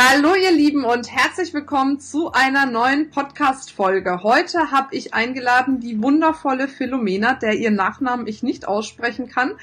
Hallo 0.00 0.36
ihr 0.36 0.52
Lieben 0.52 0.84
und 0.84 1.10
herzlich 1.10 1.52
willkommen 1.52 1.98
zu 1.98 2.30
einer 2.30 2.66
neuen 2.66 3.10
Podcast-Folge. 3.10 4.22
Heute 4.22 4.70
habe 4.70 4.94
ich 4.94 5.12
eingeladen 5.12 5.80
die 5.80 6.00
wundervolle 6.00 6.68
Philomena, 6.68 7.34
der 7.34 7.54
ihr 7.54 7.72
Nachnamen 7.72 8.28
ich 8.28 8.44
nicht 8.44 8.68
aussprechen 8.68 9.28
kann. 9.28 9.54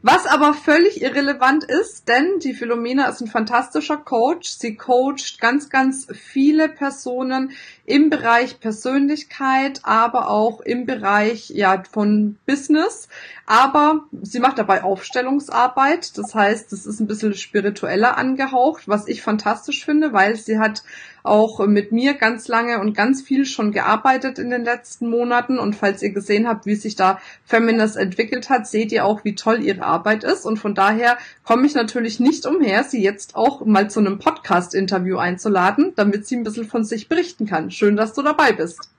Was 0.00 0.26
aber 0.26 0.54
völlig 0.54 1.02
irrelevant 1.02 1.64
ist, 1.64 2.06
denn 2.06 2.38
die 2.38 2.54
Philomena 2.54 3.08
ist 3.08 3.20
ein 3.20 3.26
fantastischer 3.26 3.96
Coach. 3.96 4.48
Sie 4.48 4.76
coacht 4.76 5.40
ganz, 5.40 5.70
ganz 5.70 6.06
viele 6.14 6.68
Personen 6.68 7.50
im 7.84 8.08
Bereich 8.08 8.60
Persönlichkeit, 8.60 9.80
aber 9.82 10.30
auch 10.30 10.60
im 10.60 10.86
Bereich 10.86 11.50
ja 11.50 11.82
von 11.90 12.38
Business. 12.46 13.08
Aber 13.44 14.04
sie 14.22 14.38
macht 14.38 14.58
dabei 14.58 14.84
Aufstellungsarbeit. 14.84 16.16
Das 16.16 16.32
heißt, 16.32 16.72
es 16.72 16.86
ist 16.86 17.00
ein 17.00 17.08
bisschen 17.08 17.34
spiritueller 17.34 18.16
angehaucht, 18.16 18.86
was 18.86 19.08
ich 19.08 19.22
fantastisch 19.22 19.84
finde, 19.84 20.12
weil 20.12 20.36
sie 20.36 20.60
hat 20.60 20.84
auch 21.22 21.66
mit 21.66 21.92
mir 21.92 22.14
ganz 22.14 22.48
lange 22.48 22.80
und 22.80 22.96
ganz 22.96 23.22
viel 23.22 23.46
schon 23.46 23.72
gearbeitet 23.72 24.38
in 24.38 24.50
den 24.50 24.64
letzten 24.64 25.08
Monaten. 25.08 25.58
Und 25.58 25.76
falls 25.76 26.02
ihr 26.02 26.10
gesehen 26.10 26.48
habt, 26.48 26.66
wie 26.66 26.74
sich 26.74 26.96
da 26.96 27.20
Feminist 27.44 27.96
entwickelt 27.96 28.50
hat, 28.50 28.66
seht 28.66 28.92
ihr 28.92 29.04
auch, 29.04 29.24
wie 29.24 29.34
toll 29.34 29.62
ihre 29.62 29.82
Arbeit 29.82 30.24
ist. 30.24 30.44
Und 30.44 30.58
von 30.58 30.74
daher 30.74 31.18
komme 31.44 31.66
ich 31.66 31.74
natürlich 31.74 32.20
nicht 32.20 32.46
umher, 32.46 32.84
sie 32.84 33.02
jetzt 33.02 33.36
auch 33.36 33.64
mal 33.64 33.90
zu 33.90 34.00
einem 34.00 34.18
Podcast-Interview 34.18 35.18
einzuladen, 35.18 35.92
damit 35.96 36.26
sie 36.26 36.36
ein 36.36 36.44
bisschen 36.44 36.66
von 36.66 36.84
sich 36.84 37.08
berichten 37.08 37.46
kann. 37.46 37.70
Schön, 37.70 37.96
dass 37.96 38.14
du 38.14 38.22
dabei 38.22 38.52
bist. 38.52 38.90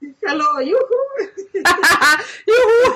Hallo, 0.00 0.60
juhu! 0.60 0.78
juhu! 2.46 2.94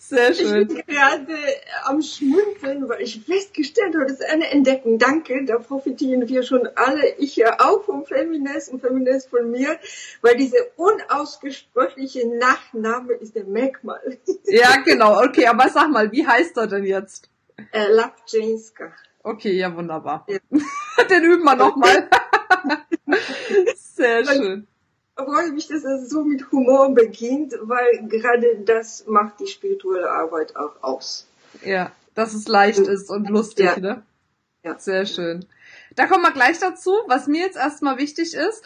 Sehr 0.00 0.32
schön. 0.32 0.62
Ich 0.62 0.68
bin 0.68 0.86
gerade 0.86 1.36
am 1.84 2.00
Schmunzeln, 2.00 2.88
weil 2.88 3.02
ich 3.02 3.20
festgestellt 3.24 3.94
habe, 3.94 4.06
das 4.06 4.20
ist 4.20 4.30
eine 4.30 4.50
Entdeckung. 4.50 4.98
Danke, 4.98 5.44
da 5.44 5.58
profitieren 5.58 6.26
wir 6.28 6.42
schon 6.42 6.66
alle. 6.76 7.16
Ich 7.18 7.36
ja 7.36 7.60
auch 7.60 7.84
vom 7.84 8.06
Feminist 8.06 8.72
und 8.72 8.80
Feminist 8.80 9.28
von 9.28 9.50
mir, 9.50 9.78
weil 10.22 10.36
diese 10.36 10.56
unausgesprochliche 10.76 12.26
Nachname 12.38 13.12
ist 13.14 13.34
der 13.36 13.44
Merkmal. 13.44 14.00
Ja, 14.44 14.76
genau. 14.82 15.22
Okay, 15.22 15.46
aber 15.46 15.68
sag 15.68 15.90
mal, 15.90 16.10
wie 16.10 16.26
heißt 16.26 16.56
er 16.56 16.68
denn 16.68 16.84
jetzt? 16.84 17.28
Äh, 17.72 17.88
Lapczynska. 17.88 18.92
Okay, 19.22 19.52
ja, 19.52 19.74
wunderbar. 19.76 20.26
Ja. 20.28 20.38
Den 21.10 21.24
üben 21.24 21.44
wir 21.44 21.56
nochmal. 21.56 22.08
Sehr 23.76 24.24
schön 24.24 24.66
freue 25.24 25.52
mich, 25.52 25.68
dass 25.68 25.84
es 25.84 26.08
so 26.08 26.24
mit 26.24 26.50
Humor 26.52 26.94
beginnt, 26.94 27.54
weil 27.62 28.08
gerade 28.08 28.62
das 28.64 29.04
macht 29.06 29.40
die 29.40 29.46
spirituelle 29.46 30.10
Arbeit 30.10 30.56
auch 30.56 30.82
aus. 30.82 31.26
Ja, 31.64 31.92
dass 32.14 32.34
es 32.34 32.46
leicht 32.48 32.80
ist 32.80 33.10
und 33.10 33.28
lustig, 33.28 33.66
ja. 33.66 33.78
ne? 33.78 34.02
Ja. 34.64 34.78
Sehr 34.78 35.06
schön. 35.06 35.46
Da 35.96 36.06
kommen 36.06 36.22
wir 36.22 36.32
gleich 36.32 36.58
dazu. 36.58 36.92
Was 37.06 37.26
mir 37.26 37.42
jetzt 37.42 37.56
erstmal 37.56 37.98
wichtig 37.98 38.34
ist, 38.34 38.62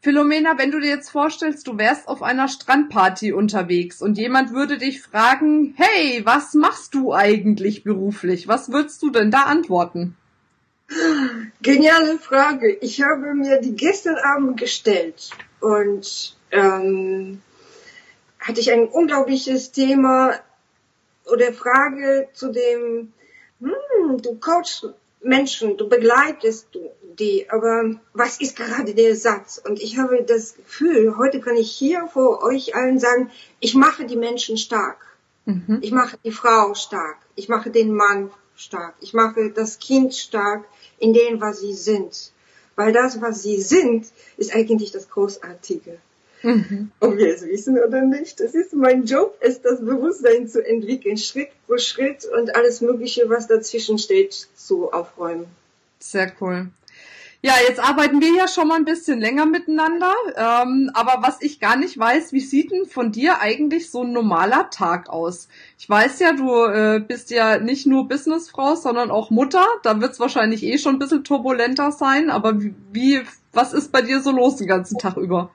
Philomena, 0.00 0.56
wenn 0.56 0.70
du 0.70 0.80
dir 0.80 0.88
jetzt 0.88 1.10
vorstellst, 1.10 1.66
du 1.66 1.76
wärst 1.76 2.08
auf 2.08 2.22
einer 2.22 2.48
Strandparty 2.48 3.32
unterwegs 3.32 4.00
und 4.00 4.16
jemand 4.16 4.54
würde 4.54 4.78
dich 4.78 5.02
fragen, 5.02 5.74
hey, 5.76 6.22
was 6.24 6.54
machst 6.54 6.94
du 6.94 7.12
eigentlich 7.12 7.84
beruflich? 7.84 8.48
Was 8.48 8.72
würdest 8.72 9.02
du 9.02 9.10
denn 9.10 9.30
da 9.30 9.42
antworten? 9.42 10.16
Geniale 11.60 12.18
Frage. 12.18 12.72
Ich 12.80 13.02
habe 13.02 13.34
mir 13.34 13.60
die 13.60 13.76
gestern 13.76 14.16
Abend 14.16 14.58
gestellt 14.58 15.30
und 15.60 16.36
ähm, 16.50 17.42
hatte 18.38 18.60
ich 18.60 18.72
ein 18.72 18.88
unglaubliches 18.88 19.72
Thema 19.72 20.34
oder 21.26 21.52
Frage 21.52 22.28
zu 22.32 22.50
dem, 22.50 23.12
hm, 23.60 24.22
du 24.22 24.36
coachst 24.36 24.88
Menschen, 25.22 25.76
du 25.76 25.88
begleitest 25.88 26.68
die, 27.18 27.48
aber 27.50 28.00
was 28.14 28.40
ist 28.40 28.56
gerade 28.56 28.94
der 28.94 29.14
Satz? 29.14 29.60
Und 29.62 29.80
ich 29.80 29.98
habe 29.98 30.24
das 30.24 30.56
Gefühl, 30.56 31.16
heute 31.18 31.40
kann 31.40 31.56
ich 31.56 31.70
hier 31.70 32.08
vor 32.12 32.42
euch 32.42 32.74
allen 32.74 32.98
sagen, 32.98 33.30
ich 33.60 33.74
mache 33.74 34.06
die 34.06 34.16
Menschen 34.16 34.56
stark. 34.56 34.98
Mhm. 35.44 35.78
Ich 35.82 35.92
mache 35.92 36.16
die 36.24 36.32
Frau 36.32 36.74
stark. 36.74 37.18
Ich 37.34 37.48
mache 37.48 37.70
den 37.70 37.92
Mann 37.92 38.30
stark. 38.56 38.94
Ich 39.00 39.12
mache 39.12 39.50
das 39.50 39.78
Kind 39.78 40.14
stark 40.14 40.64
in 40.98 41.12
dem, 41.12 41.40
was 41.40 41.60
sie 41.60 41.74
sind. 41.74 42.32
Weil 42.80 42.94
das, 42.94 43.20
was 43.20 43.42
sie 43.42 43.60
sind, 43.60 44.06
ist 44.38 44.54
eigentlich 44.54 44.90
das 44.90 45.10
Großartige. 45.10 45.98
Mhm. 46.42 46.90
Ob 46.98 47.18
wir 47.18 47.34
es 47.34 47.42
wissen 47.42 47.78
oder 47.78 48.00
nicht. 48.00 48.40
Das 48.40 48.54
ist 48.54 48.72
mein 48.72 49.04
Job, 49.04 49.36
ist 49.42 49.66
das 49.66 49.80
Bewusstsein 49.80 50.48
zu 50.48 50.66
entwickeln, 50.66 51.18
Schritt 51.18 51.50
für 51.66 51.78
Schritt 51.78 52.24
und 52.24 52.56
alles 52.56 52.80
Mögliche, 52.80 53.28
was 53.28 53.48
dazwischen 53.48 53.98
steht, 53.98 54.32
zu 54.54 54.90
aufräumen. 54.94 55.44
Sehr 55.98 56.32
cool. 56.40 56.68
Ja, 57.42 57.54
jetzt 57.66 57.80
arbeiten 57.80 58.20
wir 58.20 58.34
ja 58.34 58.48
schon 58.48 58.68
mal 58.68 58.74
ein 58.74 58.84
bisschen 58.84 59.18
länger 59.18 59.46
miteinander. 59.46 60.12
Ähm, 60.36 60.90
aber 60.92 61.26
was 61.26 61.40
ich 61.40 61.58
gar 61.58 61.76
nicht 61.76 61.98
weiß, 61.98 62.34
wie 62.34 62.40
sieht 62.40 62.70
denn 62.70 62.84
von 62.84 63.12
dir 63.12 63.40
eigentlich 63.40 63.90
so 63.90 64.02
ein 64.02 64.12
normaler 64.12 64.68
Tag 64.68 65.08
aus? 65.08 65.48
Ich 65.78 65.88
weiß 65.88 66.18
ja, 66.20 66.34
du 66.34 66.66
äh, 66.66 67.00
bist 67.00 67.30
ja 67.30 67.58
nicht 67.58 67.86
nur 67.86 68.08
Businessfrau, 68.08 68.74
sondern 68.74 69.10
auch 69.10 69.30
Mutter. 69.30 69.66
Da 69.82 70.02
wird 70.02 70.12
es 70.12 70.20
wahrscheinlich 70.20 70.62
eh 70.62 70.76
schon 70.76 70.96
ein 70.96 70.98
bisschen 70.98 71.24
turbulenter 71.24 71.92
sein. 71.92 72.28
Aber 72.28 72.60
wie, 72.60 72.74
wie, 72.92 73.22
was 73.54 73.72
ist 73.72 73.90
bei 73.90 74.02
dir 74.02 74.20
so 74.20 74.32
los 74.32 74.56
den 74.56 74.66
ganzen 74.66 74.98
Tag 74.98 75.16
über? 75.16 75.50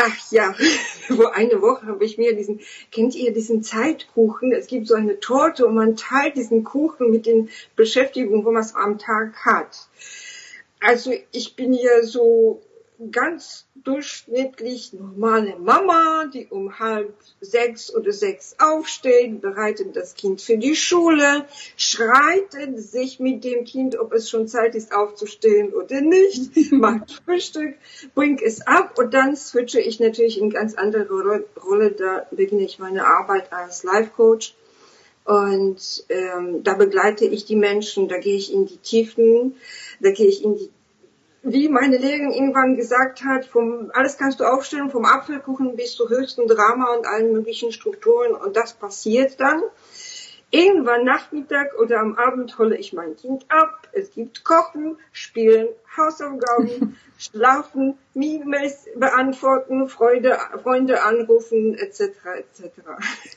Ach 0.00 0.30
ja, 0.30 0.54
vor 1.08 1.34
eine 1.34 1.60
Woche 1.60 1.86
habe 1.86 2.04
ich 2.04 2.18
mir 2.18 2.36
diesen, 2.36 2.60
kennt 2.92 3.16
ihr 3.16 3.32
diesen 3.32 3.64
Zeitkuchen? 3.64 4.52
Es 4.52 4.68
gibt 4.68 4.86
so 4.86 4.94
eine 4.94 5.18
Torte 5.18 5.66
und 5.66 5.74
man 5.74 5.96
teilt 5.96 6.36
diesen 6.36 6.62
Kuchen 6.62 7.10
mit 7.10 7.26
den 7.26 7.48
Beschäftigungen, 7.74 8.44
wo 8.44 8.52
man 8.52 8.62
es 8.62 8.76
am 8.76 8.98
Tag 8.98 9.34
hat. 9.44 9.88
Also 10.78 11.12
ich 11.32 11.56
bin 11.56 11.72
ja 11.72 12.04
so 12.04 12.62
ganz 13.12 13.66
durchschnittlich 13.76 14.92
normale 14.92 15.56
Mama, 15.56 16.26
die 16.32 16.46
um 16.46 16.80
halb 16.80 17.14
sechs 17.40 17.94
oder 17.94 18.12
sechs 18.12 18.56
aufsteht, 18.58 19.40
bereitet 19.40 19.94
das 19.94 20.14
Kind 20.14 20.42
für 20.42 20.58
die 20.58 20.74
Schule, 20.74 21.46
schreitet 21.76 22.80
sich 22.80 23.20
mit 23.20 23.44
dem 23.44 23.64
Kind, 23.64 23.98
ob 23.98 24.12
es 24.12 24.28
schon 24.28 24.48
Zeit 24.48 24.74
ist 24.74 24.92
aufzustehen 24.92 25.72
oder 25.72 26.00
nicht, 26.00 26.50
macht 26.72 27.22
Frühstück, 27.24 27.76
bringt 28.14 28.42
es 28.42 28.66
ab 28.66 28.98
und 28.98 29.14
dann 29.14 29.36
switche 29.36 29.80
ich 29.80 30.00
natürlich 30.00 30.38
in 30.38 30.50
ganz 30.50 30.74
andere 30.74 31.08
Rolle. 31.62 31.92
Da 31.92 32.26
beginne 32.32 32.64
ich 32.64 32.80
meine 32.80 33.06
Arbeit 33.06 33.52
als 33.52 33.84
Life 33.84 34.10
Coach. 34.16 34.54
Und 35.24 36.06
ähm, 36.08 36.62
da 36.64 36.72
begleite 36.72 37.26
ich 37.26 37.44
die 37.44 37.56
Menschen, 37.56 38.08
da 38.08 38.16
gehe 38.16 38.36
ich 38.36 38.50
in 38.50 38.64
die 38.64 38.78
Tiefen, 38.78 39.56
da 40.00 40.10
gehe 40.10 40.26
ich 40.26 40.42
in 40.42 40.56
die 40.56 40.70
wie 41.42 41.68
meine 41.68 41.96
Lehrerin 41.96 42.32
irgendwann 42.32 42.76
gesagt 42.76 43.24
hat, 43.24 43.46
vom, 43.46 43.90
alles 43.94 44.18
kannst 44.18 44.40
du 44.40 44.44
aufstellen, 44.44 44.90
vom 44.90 45.04
Apfelkuchen 45.04 45.76
bis 45.76 45.94
zu 45.94 46.08
höchsten 46.08 46.46
Drama 46.46 46.94
und 46.94 47.06
allen 47.06 47.32
möglichen 47.32 47.72
Strukturen 47.72 48.32
und 48.32 48.56
das 48.56 48.74
passiert 48.74 49.38
dann. 49.40 49.62
Irgendwann 50.50 51.04
Nachmittag 51.04 51.78
oder 51.78 52.00
am 52.00 52.16
Abend 52.16 52.58
hole 52.58 52.76
ich 52.76 52.94
mein 52.94 53.16
Kind 53.16 53.44
ab. 53.50 53.86
Es 53.92 54.12
gibt 54.12 54.44
Kochen, 54.44 54.96
Spielen, 55.12 55.68
Hausaufgaben, 55.94 56.96
Schlafen, 57.18 57.98
E-Mails 58.14 58.86
beantworten, 58.96 59.88
Freude, 59.88 60.38
Freunde 60.62 61.02
anrufen, 61.02 61.74
etc. 61.74 62.00
etc. 62.38 62.80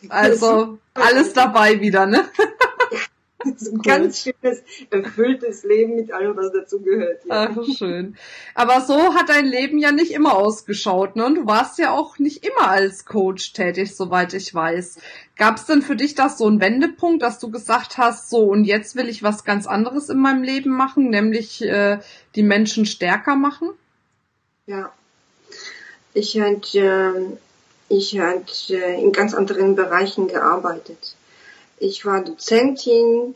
Also 0.08 0.78
alles 0.94 1.34
dabei 1.34 1.82
wieder, 1.82 2.06
ne? 2.06 2.24
ein 3.46 3.82
ganz 3.82 4.22
schönes, 4.22 4.64
erfülltes 4.90 5.64
Leben 5.64 5.96
mit 5.96 6.12
allem, 6.12 6.36
was 6.36 6.52
dazu 6.52 6.82
gehört. 6.82 7.26
Ja. 7.26 7.50
Ach, 7.52 7.64
schön. 7.78 8.16
Aber 8.56 8.82
so 8.82 9.14
hat 9.14 9.30
dein 9.30 9.46
Leben 9.46 9.78
ja 9.78 9.92
nicht 9.92 10.12
immer 10.12 10.36
ausgeschaut, 10.36 11.16
ne? 11.16 11.26
Und 11.26 11.36
du 11.36 11.46
warst 11.46 11.78
ja 11.78 11.92
auch 11.92 12.20
nicht 12.20 12.46
immer 12.46 12.70
als 12.70 13.06
Coach 13.06 13.54
tätig, 13.54 13.96
soweit 13.96 14.34
ich 14.34 14.54
weiß. 14.54 15.00
Gab 15.38 15.58
es 15.58 15.66
denn 15.66 15.82
für 15.82 15.96
dich 15.96 16.16
das 16.16 16.38
so 16.38 16.46
einen 16.46 16.62
Wendepunkt, 16.62 17.24
dass 17.24 17.40
du 17.40 17.50
gesagt 17.50 17.98
hast, 17.98 18.30
so 18.30 18.46
und 18.46 18.66
jetzt 18.66 18.96
will 18.96 19.10
ich 19.10 19.24
was 19.24 19.44
ganz 19.44 19.68
anderes 19.68 20.10
in 20.10 20.20
meinem 20.20 20.44
Leben 20.44 20.72
machen, 20.72 21.10
nämlich 21.10 21.62
äh, 21.64 22.00
die 22.36 22.44
Menschen 22.44 22.86
stärker 22.86 23.36
machen? 23.36 23.70
Ja. 24.68 24.92
Ich 26.14 26.40
hatte, 26.40 26.78
äh, 26.78 27.94
ich 27.94 28.20
hatte 28.20 28.76
in 28.76 29.12
ganz 29.12 29.34
anderen 29.34 29.76
Bereichen 29.76 30.28
gearbeitet 30.28 31.16
ich 31.82 32.06
war 32.06 32.24
Dozentin, 32.24 33.36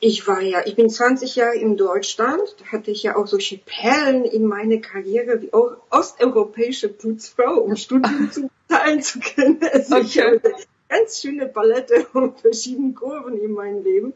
ich 0.00 0.26
war 0.28 0.40
ja, 0.40 0.62
ich 0.64 0.76
bin 0.76 0.88
20 0.88 1.34
Jahre 1.34 1.56
in 1.56 1.76
Deutschland, 1.76 2.42
da 2.58 2.66
hatte 2.66 2.90
ich 2.90 3.02
ja 3.02 3.16
auch 3.16 3.26
solche 3.26 3.58
Perlen 3.58 4.24
in 4.24 4.46
meiner 4.46 4.78
Karriere 4.78 5.42
wie 5.42 5.52
auch 5.52 5.76
osteuropäische 5.90 6.88
Putzfrau, 6.88 7.60
um 7.60 7.76
Studium 7.76 8.30
zu 8.30 8.50
malen 8.68 9.02
zu 9.02 9.18
können. 9.20 9.58
Also 9.72 9.96
okay. 9.96 10.04
ich 10.06 10.20
habe 10.20 10.40
ganz 10.88 11.20
schöne 11.20 11.46
Palette 11.46 12.06
von 12.12 12.34
verschiedenen 12.36 12.94
Kurven 12.94 13.38
in 13.38 13.52
meinem 13.52 13.82
Leben. 13.82 14.12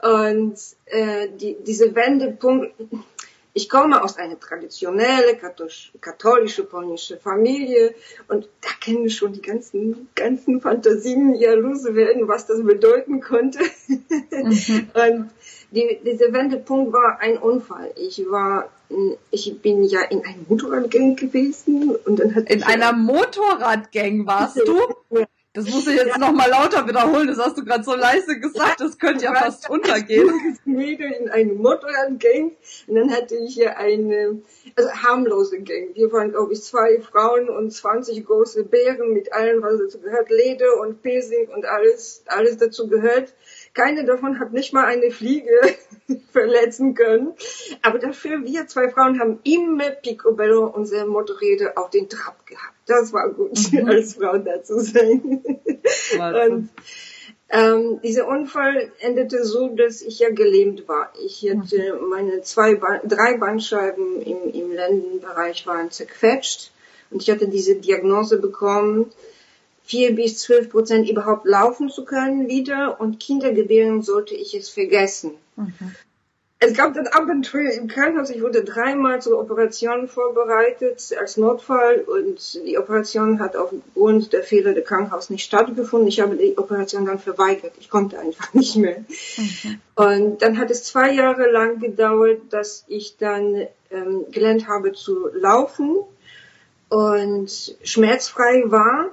Und 0.00 0.56
äh, 0.86 1.28
die, 1.40 1.56
diese 1.66 1.94
Wendepunkt, 1.94 2.72
ich 3.54 3.68
komme 3.68 4.02
aus 4.02 4.16
einer 4.16 4.38
traditionellen 4.40 5.36
katholische 6.00 6.64
polnische 6.64 7.18
Familie 7.18 7.94
und 8.28 8.48
da 8.62 8.70
kennen 8.80 9.10
schon 9.10 9.32
die 9.34 9.42
ganzen, 9.42 10.08
ganzen 10.14 10.60
Fantasien 10.60 11.34
ja 11.34 11.52
loswerden, 11.52 12.28
was 12.28 12.46
das 12.46 12.62
bedeuten 12.64 13.20
konnte. 13.20 13.60
Mhm. 13.88 14.90
Und 14.94 15.30
die, 15.70 15.98
dieser 16.04 16.32
Wendepunkt 16.32 16.92
war 16.92 17.18
ein 17.20 17.38
Unfall. 17.38 17.92
Ich 17.96 18.24
war, 18.30 18.68
ich 19.30 19.60
bin 19.60 19.82
ja 19.84 20.02
in 20.02 20.24
einem 20.24 20.44
Motorradgang 20.48 21.16
gewesen 21.16 21.94
und 22.04 22.18
dann 22.18 22.34
hat 22.34 22.50
in 22.50 22.62
einer 22.62 22.92
Motorradgang 22.92 24.26
warst 24.26 24.58
du? 24.66 25.26
Das 25.54 25.68
muss 25.68 25.86
ich 25.86 25.96
jetzt 25.96 26.06
ja. 26.06 26.18
noch 26.18 26.32
mal 26.32 26.48
lauter 26.48 26.88
wiederholen. 26.88 27.28
Das 27.28 27.38
hast 27.38 27.58
du 27.58 27.64
gerade 27.64 27.84
so 27.84 27.94
leise 27.94 28.40
gesagt. 28.40 28.80
Das 28.80 28.98
könnte 28.98 29.24
ja 29.24 29.34
fast 29.34 29.68
untergehen. 29.68 30.32
Wieder 30.64 31.14
in 31.18 31.28
eine 31.28 31.52
Motorradgang 31.52 32.52
und 32.86 32.94
dann 32.94 33.10
hatte 33.10 33.36
ich 33.36 33.54
hier 33.54 33.76
eine 33.76 34.40
also 34.76 34.90
harmlose 34.90 35.60
Gang. 35.60 35.94
Wir 35.94 36.10
waren 36.10 36.30
glaube 36.30 36.54
ich 36.54 36.62
zwei 36.62 37.02
Frauen 37.02 37.50
und 37.50 37.70
20 37.70 38.24
große 38.24 38.64
Bären 38.64 39.12
mit 39.12 39.34
allem, 39.34 39.62
was 39.62 39.78
dazu 39.78 40.00
gehört, 40.00 40.30
Leder 40.30 40.80
und 40.80 41.02
Piercing 41.02 41.48
und 41.48 41.66
alles, 41.66 42.24
alles 42.28 42.56
dazu 42.56 42.88
gehört. 42.88 43.34
Keine 43.74 44.04
davon 44.04 44.38
hat 44.40 44.54
nicht 44.54 44.72
mal 44.72 44.86
eine 44.86 45.10
Fliege 45.10 45.52
verletzen 46.32 46.94
können. 46.94 47.34
Aber 47.82 47.98
dafür, 47.98 48.44
wir 48.44 48.66
zwei 48.68 48.88
Frauen 48.88 49.20
haben 49.20 49.40
immer 49.44 49.90
Picobello 49.90 50.66
unsere 50.66 51.06
Motorräder 51.06 51.76
auf 51.76 51.90
den 51.90 52.08
Trab 52.08 52.46
gehabt. 52.46 52.81
Das 52.86 53.12
war 53.12 53.30
gut, 53.30 53.72
mhm. 53.72 53.86
als 53.88 54.14
Frau 54.14 54.38
da 54.38 54.62
zu 54.62 54.80
sein. 54.80 55.44
Und 56.18 56.68
ähm, 57.48 58.00
dieser 58.02 58.26
Unfall 58.26 58.90
endete 59.00 59.44
so, 59.44 59.68
dass 59.68 60.00
ich 60.00 60.18
ja 60.20 60.30
gelähmt 60.30 60.88
war. 60.88 61.12
Ich 61.22 61.46
hatte 61.48 61.98
mhm. 62.00 62.08
meine 62.08 62.42
zwei, 62.42 62.76
ba 62.76 63.00
drei 63.04 63.36
Bandscheiben 63.36 64.22
im, 64.22 64.50
im 64.52 64.72
Lendenbereich 64.72 65.66
waren 65.66 65.90
zerquetscht 65.90 66.72
und 67.10 67.22
ich 67.22 67.30
hatte 67.30 67.48
diese 67.48 67.76
Diagnose 67.76 68.38
bekommen, 68.38 69.12
vier 69.84 70.14
bis 70.14 70.38
zwölf 70.38 70.70
Prozent 70.70 71.10
überhaupt 71.10 71.44
laufen 71.44 71.90
zu 71.90 72.06
können 72.06 72.48
wieder 72.48 72.98
und 73.00 73.20
Kinder 73.20 73.52
gebären 73.52 74.00
sollte 74.00 74.34
ich 74.34 74.54
es 74.54 74.70
vergessen. 74.70 75.32
Mhm. 75.56 75.74
Es 76.64 76.74
gab 76.74 76.94
dann 76.94 77.08
Abenteuer 77.08 77.72
im 77.72 77.88
Krankenhaus. 77.88 78.30
Ich 78.30 78.40
wurde 78.40 78.62
dreimal 78.62 79.20
zur 79.20 79.40
Operation 79.40 80.06
vorbereitet 80.06 81.12
als 81.18 81.36
Notfall 81.36 82.04
und 82.06 82.54
die 82.64 82.78
Operation 82.78 83.40
hat 83.40 83.56
aufgrund 83.56 84.32
der 84.32 84.44
Fehler 84.44 84.72
des 84.72 84.84
Krankenhauses 84.84 85.30
nicht 85.30 85.42
stattgefunden. 85.42 86.06
Ich 86.06 86.20
habe 86.20 86.36
die 86.36 86.56
Operation 86.56 87.04
dann 87.04 87.18
verweigert. 87.18 87.72
Ich 87.80 87.90
konnte 87.90 88.16
einfach 88.20 88.54
nicht 88.54 88.76
mehr. 88.76 88.98
Mhm. 88.98 89.80
Und 89.96 90.42
dann 90.42 90.56
hat 90.56 90.70
es 90.70 90.84
zwei 90.84 91.12
Jahre 91.12 91.50
lang 91.50 91.80
gedauert, 91.80 92.40
dass 92.50 92.84
ich 92.86 93.16
dann 93.16 93.66
ähm, 93.90 94.26
gelernt 94.30 94.68
habe 94.68 94.92
zu 94.92 95.30
laufen 95.34 95.96
und 96.88 97.76
schmerzfrei 97.82 98.62
war. 98.66 99.10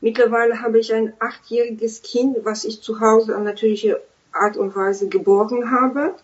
Mittlerweile 0.00 0.62
habe 0.62 0.78
ich 0.78 0.94
ein 0.94 1.14
achtjähriges 1.18 2.02
Kind, 2.02 2.44
was 2.44 2.64
ich 2.64 2.80
zu 2.80 3.00
Hause 3.00 3.34
an 3.34 3.42
natürliche 3.42 4.00
Art 4.30 4.56
und 4.56 4.76
Weise 4.76 5.08
geboren 5.08 5.72
habe. 5.72 6.14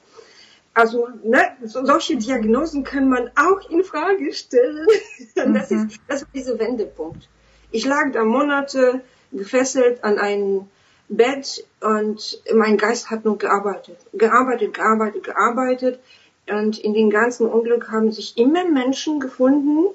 Also 0.78 1.08
ne, 1.24 1.56
so, 1.64 1.84
solche 1.84 2.16
Diagnosen 2.16 2.84
kann 2.84 3.08
man 3.08 3.32
auch 3.34 3.68
in 3.68 3.82
Frage 3.82 4.32
stellen. 4.32 4.86
Das, 5.34 5.70
mhm. 5.70 5.88
ist, 5.88 6.00
das 6.06 6.22
war 6.22 6.28
dieser 6.32 6.58
Wendepunkt. 6.60 7.28
Ich 7.72 7.84
lag 7.84 8.12
da 8.12 8.24
Monate 8.24 9.00
gefesselt 9.32 10.04
an 10.04 10.20
einem 10.20 10.68
Bett 11.08 11.66
und 11.80 12.40
mein 12.54 12.76
Geist 12.76 13.10
hat 13.10 13.24
nur 13.24 13.38
gearbeitet, 13.38 13.98
gearbeitet, 14.12 14.74
gearbeitet, 14.74 15.24
gearbeitet. 15.24 16.00
Und 16.48 16.78
in 16.78 16.94
den 16.94 17.10
ganzen 17.10 17.48
Unglück 17.48 17.90
haben 17.90 18.12
sich 18.12 18.38
immer 18.38 18.64
Menschen 18.64 19.18
gefunden, 19.18 19.86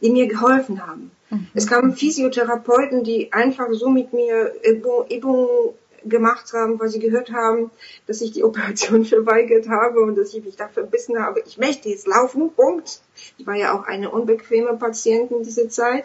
die 0.00 0.10
mir 0.10 0.26
geholfen 0.26 0.84
haben. 0.84 1.12
Mhm. 1.30 1.46
Es 1.54 1.68
kamen 1.68 1.94
Physiotherapeuten, 1.94 3.04
die 3.04 3.32
einfach 3.32 3.68
so 3.70 3.88
mit 3.88 4.12
mir 4.12 4.52
Übungen 4.64 5.74
gemacht 6.04 6.52
haben, 6.52 6.78
weil 6.80 6.88
sie 6.88 6.98
gehört 6.98 7.32
haben, 7.32 7.70
dass 8.06 8.20
ich 8.20 8.32
die 8.32 8.44
Operation 8.44 9.04
verweigert 9.04 9.68
habe 9.68 10.00
und 10.00 10.16
dass 10.16 10.34
ich 10.34 10.44
mich 10.44 10.56
da 10.56 10.68
verbissen 10.68 11.18
habe. 11.18 11.42
Ich 11.46 11.58
möchte 11.58 11.88
jetzt 11.88 12.06
laufen, 12.06 12.52
Punkt. 12.54 13.00
Ich 13.38 13.46
war 13.46 13.54
ja 13.54 13.76
auch 13.78 13.84
eine 13.84 14.10
unbequeme 14.10 14.74
Patientin 14.76 15.42
diese 15.42 15.68
Zeit. 15.68 16.04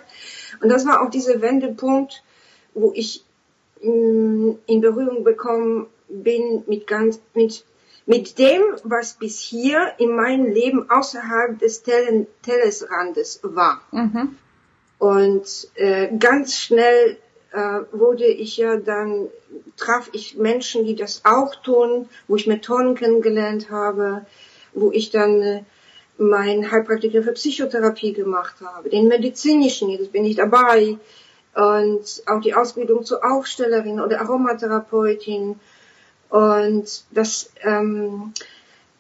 Und 0.62 0.70
das 0.70 0.86
war 0.86 1.02
auch 1.02 1.10
dieser 1.10 1.42
Wendepunkt, 1.42 2.24
wo 2.74 2.92
ich 2.94 3.24
mm, 3.82 4.52
in 4.66 4.82
Berührung 4.82 5.24
bekommen 5.24 5.88
bin 6.10 6.64
mit 6.68 6.88
ganz, 6.88 7.20
mit, 7.34 7.66
mit 8.06 8.40
dem, 8.40 8.62
was 8.84 9.16
bis 9.16 9.40
hier 9.40 9.94
in 9.98 10.16
meinem 10.16 10.46
Leben 10.46 10.90
außerhalb 10.90 11.60
des 11.60 11.84
Telesrandes 11.84 13.40
war. 13.44 13.82
Mhm. 13.92 14.38
Und 15.00 15.70
äh, 15.76 16.16
ganz 16.18 16.56
schnell 16.56 17.18
wurde 17.92 18.25
ich 18.25 18.57
ja 18.57 18.77
dann, 18.77 19.30
traf 19.77 20.09
ich 20.13 20.38
Menschen, 20.38 20.86
die 20.86 20.95
das 20.95 21.21
auch 21.24 21.56
tun, 21.56 22.09
wo 22.27 22.36
ich 22.36 22.48
Methoden 22.48 22.95
kennengelernt 22.95 23.69
habe, 23.69 24.25
wo 24.74 24.92
ich 24.92 25.09
dann 25.09 25.42
äh, 25.42 25.63
mein 26.18 26.71
Heilpraktiker 26.71 27.21
für 27.24 27.33
Psychotherapie 27.33 28.13
gemacht 28.13 28.56
habe, 28.63 28.89
den 28.89 29.07
medizinischen, 29.07 29.89
jetzt 29.89 30.12
bin 30.12 30.25
ich 30.25 30.36
dabei, 30.36 30.98
und 31.57 32.21
auch 32.27 32.39
die 32.42 32.54
Ausbildung 32.54 33.04
zur 33.04 33.25
Aufstellerin 33.25 34.00
oder 34.00 34.21
Aromatherapeutin. 34.21 35.59
Und 36.30 37.04
das, 37.12 37.51
ähm, 37.63 38.33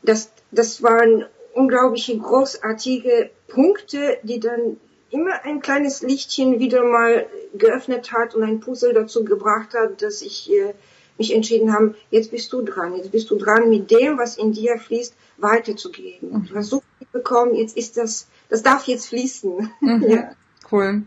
das, 0.01 0.31
das 0.49 0.81
waren 0.81 1.25
unglaubliche 1.53 2.17
großartige 2.17 3.29
Punkte, 3.47 4.17
die 4.23 4.39
dann 4.39 4.77
immer 5.09 5.43
ein 5.43 5.61
kleines 5.61 6.01
Lichtchen 6.01 6.59
wieder 6.59 6.83
mal 6.83 7.27
geöffnet 7.57 8.11
hat 8.11 8.35
und 8.35 8.43
ein 8.43 8.59
Puzzle 8.59 8.93
dazu 8.93 9.23
gebracht 9.23 9.73
hat, 9.73 10.01
dass 10.01 10.21
ich 10.21 10.51
äh, 10.51 10.73
mich 11.17 11.33
entschieden 11.33 11.73
habe, 11.73 11.95
jetzt 12.11 12.31
bist 12.31 12.51
du 12.53 12.61
dran, 12.61 12.95
jetzt 12.95 13.11
bist 13.11 13.29
du 13.31 13.37
dran, 13.37 13.69
mit 13.69 13.89
dem, 13.89 14.17
was 14.17 14.37
in 14.37 14.51
dir 14.51 14.77
fließt, 14.77 15.15
weiterzugeben. 15.37 16.31
Mhm. 16.31 16.45
Du 16.47 16.55
hast 16.55 16.69
so 16.69 16.83
viel 16.97 17.07
bekommen, 17.11 17.55
jetzt 17.55 17.77
ist 17.77 17.97
das, 17.97 18.27
das 18.49 18.63
darf 18.63 18.85
jetzt 18.87 19.07
fließen. 19.07 19.71
Mhm. 19.81 20.03
ja. 20.07 20.31
Cool. 20.71 21.03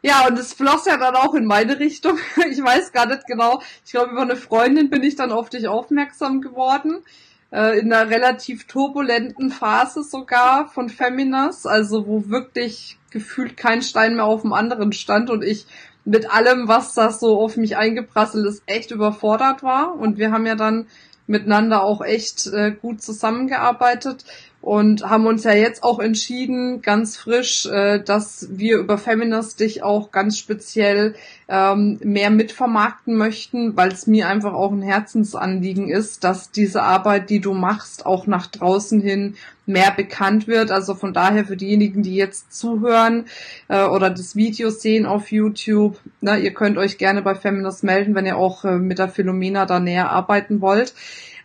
Ja, 0.00 0.28
und 0.28 0.38
es 0.38 0.52
floss 0.52 0.86
ja 0.86 0.96
dann 0.96 1.16
auch 1.16 1.34
in 1.34 1.44
meine 1.44 1.78
Richtung. 1.78 2.18
Ich 2.50 2.62
weiß 2.62 2.92
gar 2.92 3.06
nicht 3.06 3.26
genau. 3.26 3.60
Ich 3.84 3.90
glaube, 3.90 4.12
über 4.12 4.22
eine 4.22 4.36
Freundin 4.36 4.90
bin 4.90 5.02
ich 5.02 5.16
dann 5.16 5.32
auf 5.32 5.50
dich 5.50 5.66
aufmerksam 5.66 6.40
geworden 6.40 7.02
äh, 7.50 7.78
in 7.78 7.92
einer 7.92 8.10
relativ 8.10 8.66
turbulenten 8.66 9.50
Phase 9.50 10.02
sogar 10.02 10.68
von 10.68 10.88
Feminas, 10.88 11.66
also 11.66 12.06
wo 12.06 12.28
wirklich 12.28 12.98
gefühlt 13.10 13.56
kein 13.56 13.82
Stein 13.82 14.16
mehr 14.16 14.24
auf 14.24 14.42
dem 14.42 14.52
anderen 14.52 14.92
stand 14.92 15.30
und 15.30 15.42
ich 15.42 15.66
mit 16.04 16.30
allem, 16.30 16.68
was 16.68 16.94
das 16.94 17.20
so 17.20 17.38
auf 17.38 17.56
mich 17.56 17.76
eingeprasselt 17.76 18.46
ist, 18.46 18.62
echt 18.66 18.90
überfordert 18.90 19.62
war. 19.62 19.94
Und 19.94 20.16
wir 20.16 20.32
haben 20.32 20.46
ja 20.46 20.54
dann 20.54 20.86
miteinander 21.26 21.82
auch 21.82 22.00
echt 22.00 22.46
äh, 22.46 22.70
gut 22.70 23.02
zusammengearbeitet 23.02 24.24
und 24.68 25.08
haben 25.08 25.24
uns 25.24 25.44
ja 25.44 25.54
jetzt 25.54 25.82
auch 25.82 25.98
entschieden, 25.98 26.82
ganz 26.82 27.16
frisch, 27.16 27.64
äh, 27.64 28.00
dass 28.00 28.48
wir 28.50 28.76
über 28.76 28.98
Feminist 28.98 29.60
dich 29.60 29.82
auch 29.82 30.10
ganz 30.10 30.36
speziell 30.36 31.14
ähm, 31.48 31.98
mehr 32.04 32.28
mitvermarkten 32.28 33.16
möchten, 33.16 33.78
weil 33.78 33.90
es 33.90 34.06
mir 34.06 34.28
einfach 34.28 34.52
auch 34.52 34.70
ein 34.70 34.82
Herzensanliegen 34.82 35.88
ist, 35.88 36.22
dass 36.22 36.50
diese 36.50 36.82
Arbeit, 36.82 37.30
die 37.30 37.40
du 37.40 37.54
machst, 37.54 38.04
auch 38.04 38.26
nach 38.26 38.46
draußen 38.46 39.00
hin 39.00 39.36
mehr 39.64 39.90
bekannt 39.90 40.46
wird. 40.46 40.70
Also 40.70 40.94
von 40.94 41.14
daher 41.14 41.46
für 41.46 41.56
diejenigen, 41.56 42.02
die 42.02 42.16
jetzt 42.16 42.52
zuhören 42.52 43.24
äh, 43.68 43.86
oder 43.86 44.10
das 44.10 44.36
Video 44.36 44.68
sehen 44.68 45.06
auf 45.06 45.32
YouTube, 45.32 45.98
ne, 46.20 46.36
ihr 46.36 46.52
könnt 46.52 46.76
euch 46.76 46.98
gerne 46.98 47.22
bei 47.22 47.34
Feminist 47.34 47.84
melden, 47.84 48.14
wenn 48.14 48.26
ihr 48.26 48.36
auch 48.36 48.66
äh, 48.66 48.76
mit 48.76 48.98
der 48.98 49.08
Philomena 49.08 49.64
da 49.64 49.80
näher 49.80 50.10
arbeiten 50.10 50.60
wollt. 50.60 50.92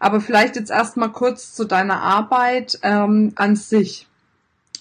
Aber 0.04 0.20
vielleicht 0.20 0.58
jetzt 0.58 0.70
erstmal 0.70 1.14
kurz 1.14 1.54
zu 1.54 1.64
deiner 1.64 2.02
Arbeit 2.02 2.78
ähm, 2.82 3.32
an 3.36 3.56
sich. 3.56 4.06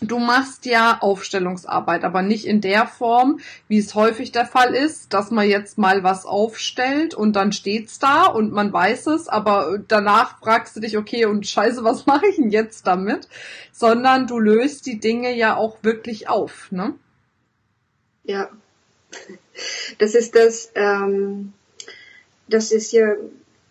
Du 0.00 0.18
machst 0.18 0.66
ja 0.66 0.98
Aufstellungsarbeit, 1.00 2.02
aber 2.02 2.22
nicht 2.22 2.44
in 2.44 2.60
der 2.60 2.88
Form, 2.88 3.38
wie 3.68 3.78
es 3.78 3.94
häufig 3.94 4.32
der 4.32 4.46
Fall 4.46 4.74
ist, 4.74 5.14
dass 5.14 5.30
man 5.30 5.48
jetzt 5.48 5.78
mal 5.78 6.02
was 6.02 6.26
aufstellt 6.26 7.14
und 7.14 7.36
dann 7.36 7.52
steht's 7.52 8.00
da 8.00 8.26
und 8.26 8.50
man 8.50 8.72
weiß 8.72 9.06
es, 9.06 9.28
aber 9.28 9.78
danach 9.86 10.40
fragst 10.40 10.74
du 10.74 10.80
dich, 10.80 10.98
okay, 10.98 11.24
und 11.26 11.46
scheiße, 11.46 11.84
was 11.84 12.04
mache 12.06 12.26
ich 12.26 12.34
denn 12.34 12.50
jetzt 12.50 12.88
damit? 12.88 13.28
Sondern 13.70 14.26
du 14.26 14.40
löst 14.40 14.86
die 14.86 14.98
Dinge 14.98 15.32
ja 15.36 15.54
auch 15.54 15.76
wirklich 15.82 16.28
auf, 16.28 16.72
ne? 16.72 16.94
Ja. 18.24 18.48
Das 19.98 20.16
ist 20.16 20.34
das, 20.34 20.72
ähm, 20.74 21.52
das 22.48 22.72
ist 22.72 22.90
ja, 22.90 23.14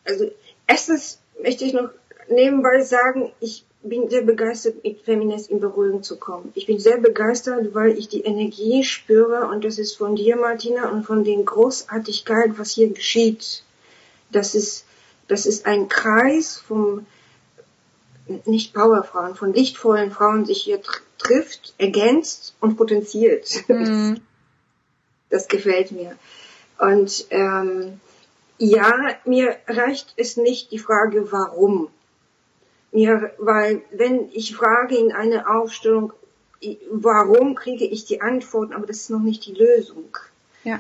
also 0.05 0.31
erstens 0.65 1.20
möchte 1.41 1.65
ich 1.65 1.73
noch 1.73 1.89
nebenbei 2.29 2.81
sagen, 2.81 3.31
ich 3.39 3.65
bin 3.83 4.09
sehr 4.09 4.21
begeistert, 4.21 4.83
mit 4.83 5.01
Feminist 5.01 5.49
in 5.49 5.59
Berührung 5.59 6.03
zu 6.03 6.17
kommen. 6.17 6.51
Ich 6.55 6.67
bin 6.67 6.79
sehr 6.79 6.97
begeistert, 6.97 7.73
weil 7.73 7.97
ich 7.97 8.07
die 8.09 8.21
Energie 8.21 8.83
spüre 8.83 9.47
und 9.47 9.65
das 9.65 9.79
ist 9.79 9.97
von 9.97 10.15
dir, 10.15 10.35
Martina, 10.35 10.89
und 10.89 11.03
von 11.03 11.23
den 11.23 11.45
Großartigkeit, 11.45 12.57
was 12.57 12.71
hier 12.71 12.89
geschieht. 12.89 13.63
Das 14.31 14.53
ist, 14.53 14.85
das 15.27 15.45
ist 15.45 15.65
ein 15.65 15.89
Kreis 15.89 16.57
vom, 16.57 17.05
nicht 18.45 18.73
Powerfrauen, 18.73 19.35
von 19.35 19.53
lichtvollen 19.53 20.11
Frauen 20.11 20.45
sich 20.45 20.61
hier 20.61 20.81
tr 20.81 21.01
trifft, 21.17 21.75
ergänzt 21.77 22.55
und 22.59 22.77
potenziert. 22.77 23.63
Mhm. 23.67 24.21
Das 25.29 25.47
gefällt 25.47 25.93
mir. 25.93 26.17
Und 26.77 27.27
ähm, 27.29 28.01
ja, 28.61 29.15
mir 29.25 29.57
reicht 29.67 30.13
es 30.17 30.37
nicht 30.37 30.71
die 30.71 30.77
Frage, 30.77 31.31
warum. 31.31 31.89
Mir, 32.91 33.31
weil 33.39 33.81
wenn 33.91 34.29
ich 34.33 34.55
frage 34.55 34.95
in 34.97 35.11
einer 35.11 35.49
Aufstellung, 35.49 36.13
warum 36.91 37.55
kriege 37.55 37.85
ich 37.85 38.05
die 38.05 38.21
Antworten, 38.21 38.73
aber 38.73 38.85
das 38.85 38.97
ist 38.97 39.09
noch 39.09 39.21
nicht 39.21 39.45
die 39.47 39.53
Lösung. 39.53 40.15
Ja. 40.63 40.79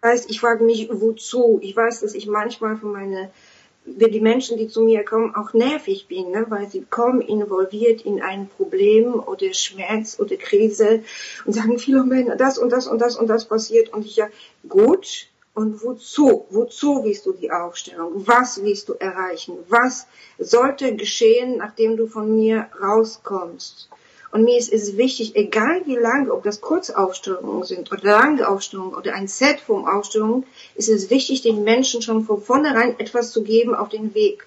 Das 0.00 0.12
heißt, 0.12 0.30
ich 0.30 0.40
frage 0.40 0.64
mich, 0.64 0.88
wozu? 0.90 1.60
Ich 1.62 1.76
weiß, 1.76 2.00
dass 2.00 2.14
ich 2.14 2.26
manchmal 2.26 2.76
von 2.76 2.92
meine, 2.92 3.30
die 3.84 4.20
Menschen, 4.20 4.56
die 4.56 4.66
zu 4.66 4.82
mir 4.82 5.04
kommen, 5.04 5.36
auch 5.36 5.52
nervig 5.52 6.08
bin, 6.08 6.32
ne? 6.32 6.46
weil 6.48 6.68
sie 6.68 6.84
kommen 6.90 7.20
involviert 7.20 8.02
in 8.02 8.20
ein 8.20 8.48
Problem 8.48 9.14
oder 9.14 9.54
Schmerz 9.54 10.18
oder 10.18 10.36
Krise 10.36 11.04
und 11.44 11.52
sagen, 11.52 11.78
viele 11.78 12.02
Männer, 12.02 12.34
das 12.34 12.58
und 12.58 12.70
das 12.70 12.88
und 12.88 12.98
das 12.98 13.16
und 13.16 13.28
das 13.28 13.44
passiert 13.44 13.92
und 13.92 14.04
ich 14.04 14.16
ja, 14.16 14.26
gut, 14.68 15.28
und 15.54 15.82
wozu? 15.82 16.46
Wozu 16.50 17.04
willst 17.04 17.26
du 17.26 17.32
die 17.32 17.50
Aufstellung? 17.50 18.26
Was 18.26 18.62
willst 18.62 18.88
du 18.88 18.94
erreichen? 18.94 19.58
Was 19.68 20.06
sollte 20.38 20.94
geschehen, 20.96 21.58
nachdem 21.58 21.96
du 21.96 22.06
von 22.06 22.34
mir 22.34 22.68
rauskommst? 22.80 23.88
Und 24.32 24.44
mir 24.44 24.58
ist 24.58 24.72
es 24.72 24.96
wichtig, 24.96 25.34
egal 25.34 25.82
wie 25.86 25.96
lange, 25.96 26.32
ob 26.32 26.44
das 26.44 26.60
Kurzaufstellungen 26.60 27.64
sind 27.64 27.90
oder 27.90 28.04
lange 28.04 28.48
Aufstellungen 28.48 28.94
oder 28.94 29.14
ein 29.14 29.26
Set 29.26 29.60
von 29.60 29.88
Aufstellungen, 29.88 30.46
ist 30.76 30.88
es 30.88 31.10
wichtig, 31.10 31.42
den 31.42 31.64
Menschen 31.64 32.00
schon 32.00 32.24
von 32.24 32.40
vornherein 32.40 32.98
etwas 33.00 33.32
zu 33.32 33.42
geben 33.42 33.74
auf 33.74 33.88
den 33.88 34.14
Weg. 34.14 34.46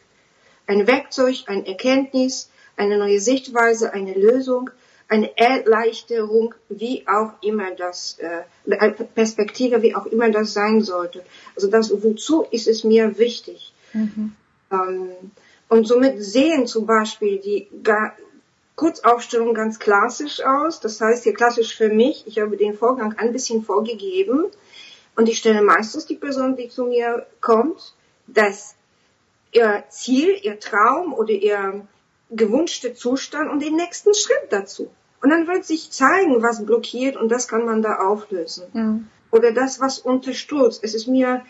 Ein 0.68 0.88
Werkzeug, 0.88 1.44
ein 1.48 1.66
Erkenntnis, 1.66 2.50
eine 2.78 2.98
neue 2.98 3.20
Sichtweise, 3.20 3.92
eine 3.92 4.14
Lösung, 4.14 4.70
eine 5.08 5.38
Erleichterung, 5.38 6.56
wie 6.70 7.06
auch 7.08 7.34
immer 7.42 7.72
das, 7.72 8.18
äh, 8.20 8.92
Perspektive, 9.16 9.82
wie 9.82 9.96
auch 9.96 10.06
immer 10.08 10.30
das 10.32 10.54
sein 10.54 10.82
sollte. 10.82 11.24
Also 11.56 11.68
das, 11.70 11.92
wozu 12.04 12.46
ist 12.50 12.68
es 12.68 12.84
mir 12.84 13.18
wichtig? 13.18 13.74
Mhm. 13.94 14.36
Ähm, 14.72 15.10
und 15.70 15.88
somit 15.88 16.24
sehen 16.24 16.68
zum 16.68 16.86
Beispiel 16.86 17.40
die 17.40 17.68
Kurzaufstellung 18.76 19.54
ganz 19.54 19.80
klassisch 19.80 20.42
aus. 20.44 20.80
Das 20.80 21.00
heißt 21.00 21.24
hier 21.24 21.34
klassisch 21.34 21.76
für 21.76 21.90
mich, 21.90 22.26
ich 22.28 22.40
habe 22.40 22.58
den 22.58 22.76
Vorgang 22.76 23.16
ein 23.18 23.32
bisschen 23.32 23.64
vorgegeben 23.64 24.46
und 25.16 25.30
ich 25.30 25.38
stelle 25.38 25.62
meistens 25.62 26.06
die 26.06 26.16
Person, 26.16 26.56
die 26.56 26.70
zu 26.70 26.86
mir 26.86 27.26
kommt, 27.40 27.94
dass 28.28 28.76
ihr 29.52 29.84
Ziel, 29.90 30.38
ihr 30.42 30.60
Traum 30.60 31.14
oder 31.14 31.32
ihr 31.32 31.88
gewünschte 32.30 32.94
Zustand 32.94 33.52
und 33.52 33.62
den 33.62 33.76
nächsten 33.76 34.14
Schritt 34.14 34.52
dazu. 34.52 34.90
Und 35.22 35.30
dann 35.30 35.48
wird 35.48 35.66
sich 35.66 35.92
zeigen, 35.92 36.44
was 36.44 36.66
blockiert 36.66 37.16
und 37.16 37.30
das 37.30 37.48
kann 37.48 37.66
man 37.66 37.82
da 37.82 38.00
auflösen. 38.00 38.66
Mhm. 38.74 39.08
Oder 39.32 39.52
das, 39.52 39.80
was 39.80 40.00
unterstützt. 40.00 40.84
Es 40.84 40.94
ist 40.94 41.08
mir 41.08 41.44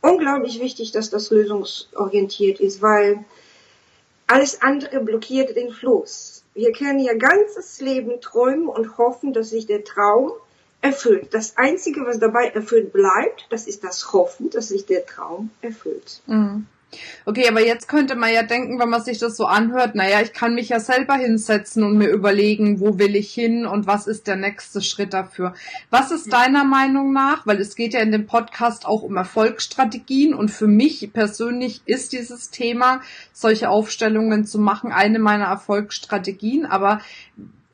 unglaublich 0.00 0.60
wichtig, 0.60 0.92
dass 0.92 1.10
das 1.10 1.30
lösungsorientiert 1.30 2.60
ist, 2.60 2.82
weil 2.82 3.24
alles 4.26 4.62
andere 4.62 5.00
blockiert 5.00 5.56
den 5.56 5.72
Fluss. 5.72 6.44
Wir 6.54 6.72
können 6.72 6.98
ja 6.98 7.14
ganzes 7.14 7.80
Leben 7.80 8.20
träumen 8.20 8.68
und 8.68 8.98
hoffen, 8.98 9.32
dass 9.32 9.50
sich 9.50 9.66
der 9.66 9.84
Traum 9.84 10.32
erfüllt. 10.80 11.32
Das 11.32 11.56
Einzige, 11.56 12.04
was 12.06 12.18
dabei 12.18 12.48
erfüllt 12.48 12.92
bleibt, 12.92 13.46
das 13.50 13.66
ist 13.66 13.84
das 13.84 14.12
Hoffen, 14.12 14.50
dass 14.50 14.68
sich 14.68 14.86
der 14.86 15.06
Traum 15.06 15.50
erfüllt. 15.60 16.22
Mhm. 16.26 16.66
Okay, 17.24 17.46
aber 17.48 17.64
jetzt 17.64 17.88
könnte 17.88 18.16
man 18.16 18.32
ja 18.32 18.42
denken, 18.42 18.78
wenn 18.80 18.88
man 18.88 19.02
sich 19.02 19.18
das 19.18 19.36
so 19.36 19.46
anhört, 19.46 19.94
naja, 19.94 20.20
ich 20.20 20.32
kann 20.32 20.54
mich 20.54 20.70
ja 20.70 20.80
selber 20.80 21.14
hinsetzen 21.14 21.84
und 21.84 21.96
mir 21.96 22.08
überlegen, 22.08 22.80
wo 22.80 22.98
will 22.98 23.14
ich 23.14 23.32
hin 23.32 23.66
und 23.66 23.86
was 23.86 24.06
ist 24.06 24.26
der 24.26 24.36
nächste 24.36 24.82
Schritt 24.82 25.14
dafür. 25.14 25.54
Was 25.90 26.10
ist 26.10 26.32
deiner 26.32 26.64
Meinung 26.64 27.12
nach, 27.12 27.46
weil 27.46 27.60
es 27.60 27.76
geht 27.76 27.94
ja 27.94 28.00
in 28.00 28.12
dem 28.12 28.26
Podcast 28.26 28.86
auch 28.86 29.02
um 29.02 29.16
Erfolgsstrategien 29.16 30.34
und 30.34 30.50
für 30.50 30.66
mich 30.66 31.12
persönlich 31.12 31.82
ist 31.86 32.12
dieses 32.12 32.50
Thema, 32.50 33.00
solche 33.32 33.70
Aufstellungen 33.70 34.44
zu 34.44 34.58
machen, 34.58 34.90
eine 34.90 35.18
meiner 35.18 35.46
Erfolgsstrategien, 35.46 36.66
aber 36.66 37.00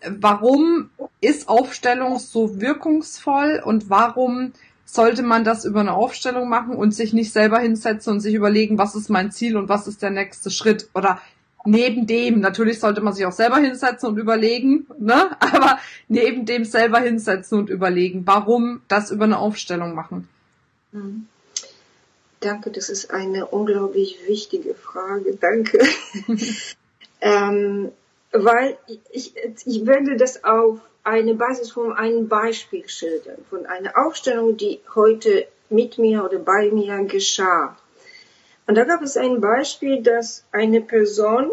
warum 0.06 0.90
ist 1.20 1.48
Aufstellung 1.48 2.18
so 2.18 2.60
wirkungsvoll 2.60 3.62
und 3.64 3.88
warum 3.90 4.52
sollte 4.86 5.22
man 5.22 5.44
das 5.44 5.64
über 5.64 5.80
eine 5.80 5.92
Aufstellung 5.92 6.48
machen 6.48 6.76
und 6.76 6.94
sich 6.94 7.12
nicht 7.12 7.32
selber 7.32 7.58
hinsetzen 7.58 8.14
und 8.14 8.20
sich 8.20 8.34
überlegen, 8.34 8.78
was 8.78 8.94
ist 8.94 9.10
mein 9.10 9.32
Ziel 9.32 9.56
und 9.56 9.68
was 9.68 9.86
ist 9.86 10.00
der 10.00 10.10
nächste 10.10 10.50
Schritt. 10.50 10.88
Oder 10.94 11.20
neben 11.66 12.06
dem, 12.06 12.40
natürlich 12.40 12.78
sollte 12.78 13.00
man 13.00 13.12
sich 13.12 13.26
auch 13.26 13.32
selber 13.32 13.56
hinsetzen 13.56 14.08
und 14.08 14.16
überlegen, 14.16 14.86
ne? 14.98 15.36
aber 15.40 15.78
neben 16.08 16.46
dem 16.46 16.64
selber 16.64 17.00
hinsetzen 17.00 17.58
und 17.58 17.68
überlegen, 17.68 18.22
warum 18.24 18.80
das 18.88 19.10
über 19.10 19.24
eine 19.24 19.38
Aufstellung 19.38 19.94
machen. 19.94 20.28
Mhm. 20.92 21.26
Danke, 22.40 22.70
das 22.70 22.90
ist 22.90 23.10
eine 23.10 23.46
unglaublich 23.46 24.18
wichtige 24.28 24.74
Frage. 24.74 25.36
Danke. 25.40 25.80
ähm, 27.20 27.90
weil 28.30 28.76
ich, 29.10 29.34
ich 29.64 29.86
wende 29.86 30.16
das 30.16 30.44
auf 30.44 30.80
eine 31.06 31.34
Basis 31.34 31.70
von 31.70 31.92
einem 31.92 32.26
Beispiel 32.26 32.88
schildern, 32.88 33.44
von 33.48 33.64
einer 33.64 33.96
Aufstellung, 33.96 34.56
die 34.56 34.80
heute 34.94 35.46
mit 35.70 35.98
mir 35.98 36.24
oder 36.24 36.38
bei 36.38 36.70
mir 36.72 37.04
geschah. 37.04 37.76
Und 38.66 38.74
da 38.74 38.82
gab 38.82 39.02
es 39.02 39.16
ein 39.16 39.40
Beispiel, 39.40 40.02
dass 40.02 40.44
eine 40.50 40.80
Person, 40.80 41.52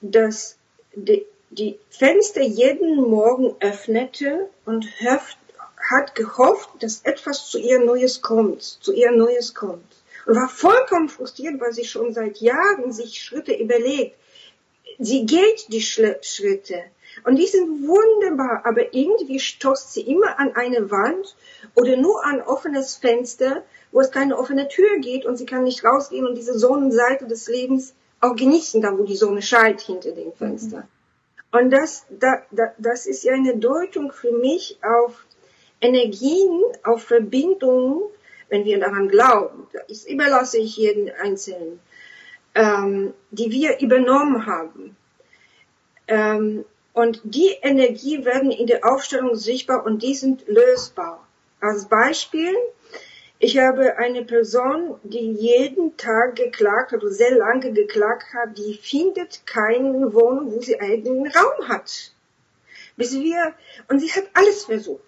dass 0.00 0.56
die, 0.94 1.24
die 1.50 1.78
Fenster 1.88 2.42
jeden 2.42 2.96
Morgen 2.96 3.54
öffnete 3.60 4.48
und 4.64 4.86
hat 5.00 6.16
gehofft, 6.16 6.70
dass 6.80 7.02
etwas 7.02 7.48
zu 7.48 7.58
ihr 7.58 7.78
Neues 7.78 8.22
kommt, 8.22 8.62
zu 8.62 8.92
ihr 8.92 9.12
Neues 9.12 9.54
kommt. 9.54 9.86
Und 10.26 10.34
war 10.34 10.48
vollkommen 10.48 11.08
frustriert, 11.08 11.60
weil 11.60 11.72
sie 11.72 11.84
schon 11.84 12.12
seit 12.12 12.38
Jahren 12.38 12.92
sich 12.92 13.22
Schritte 13.22 13.54
überlegt. 13.54 14.16
Sie 14.98 15.24
geht 15.26 15.66
die 15.68 15.82
Schritte, 15.82 16.82
und 17.24 17.36
die 17.36 17.46
sind 17.46 17.86
wunderbar, 17.86 18.62
aber 18.64 18.94
irgendwie 18.94 19.38
stoßt 19.38 19.92
sie 19.92 20.02
immer 20.02 20.38
an 20.38 20.54
eine 20.54 20.90
Wand 20.90 21.36
oder 21.74 21.96
nur 21.96 22.24
an 22.24 22.40
offenes 22.40 22.96
Fenster, 22.96 23.62
wo 23.92 24.00
es 24.00 24.10
keine 24.10 24.36
offene 24.36 24.68
Tür 24.68 24.98
geht 24.98 25.24
und 25.24 25.36
sie 25.36 25.46
kann 25.46 25.64
nicht 25.64 25.84
rausgehen 25.84 26.26
und 26.26 26.36
diese 26.36 26.58
Sonnenseite 26.58 27.26
des 27.26 27.48
Lebens 27.48 27.94
auch 28.20 28.36
genießen, 28.36 28.80
da 28.82 28.96
wo 28.96 29.04
die 29.04 29.16
Sonne 29.16 29.42
scheint 29.42 29.80
hinter 29.80 30.12
dem 30.12 30.32
Fenster. 30.32 30.86
Und 31.52 31.70
das, 31.70 32.04
da, 32.10 32.42
da, 32.50 32.72
das 32.78 33.06
ist 33.06 33.24
ja 33.24 33.32
eine 33.32 33.56
Deutung 33.56 34.12
für 34.12 34.32
mich 34.32 34.78
auf 34.82 35.26
Energien, 35.80 36.62
auf 36.82 37.02
Verbindungen, 37.04 38.02
wenn 38.48 38.64
wir 38.64 38.78
daran 38.78 39.08
glauben. 39.08 39.66
Das 39.88 40.06
überlasse 40.06 40.58
ich 40.58 40.76
jeden 40.76 41.10
Einzelnen, 41.10 41.80
ähm, 42.54 43.14
die 43.30 43.50
wir 43.50 43.80
übernommen 43.80 44.46
haben. 44.46 44.96
Ähm, 46.08 46.64
und 46.96 47.20
die 47.24 47.54
Energie 47.60 48.24
werden 48.24 48.50
in 48.50 48.66
der 48.66 48.90
Aufstellung 48.90 49.34
sichtbar 49.34 49.84
und 49.84 50.02
die 50.02 50.14
sind 50.14 50.48
lösbar. 50.48 51.28
Als 51.60 51.90
Beispiel, 51.90 52.54
ich 53.38 53.58
habe 53.58 53.98
eine 53.98 54.24
Person, 54.24 54.98
die 55.02 55.30
jeden 55.32 55.98
Tag 55.98 56.36
geklagt 56.36 56.92
hat, 56.92 57.02
oder 57.02 57.12
sehr 57.12 57.36
lange 57.36 57.70
geklagt 57.72 58.32
hat, 58.32 58.56
die 58.56 58.78
findet 58.82 59.46
keine 59.46 60.14
Wohnung, 60.14 60.52
wo 60.52 60.62
sie 60.62 60.80
eigenen 60.80 61.26
Raum 61.26 61.68
hat. 61.68 62.12
Bis 62.96 63.12
wir, 63.12 63.52
und 63.88 64.00
sie 64.00 64.10
hat 64.12 64.24
alles 64.32 64.64
versucht. 64.64 65.04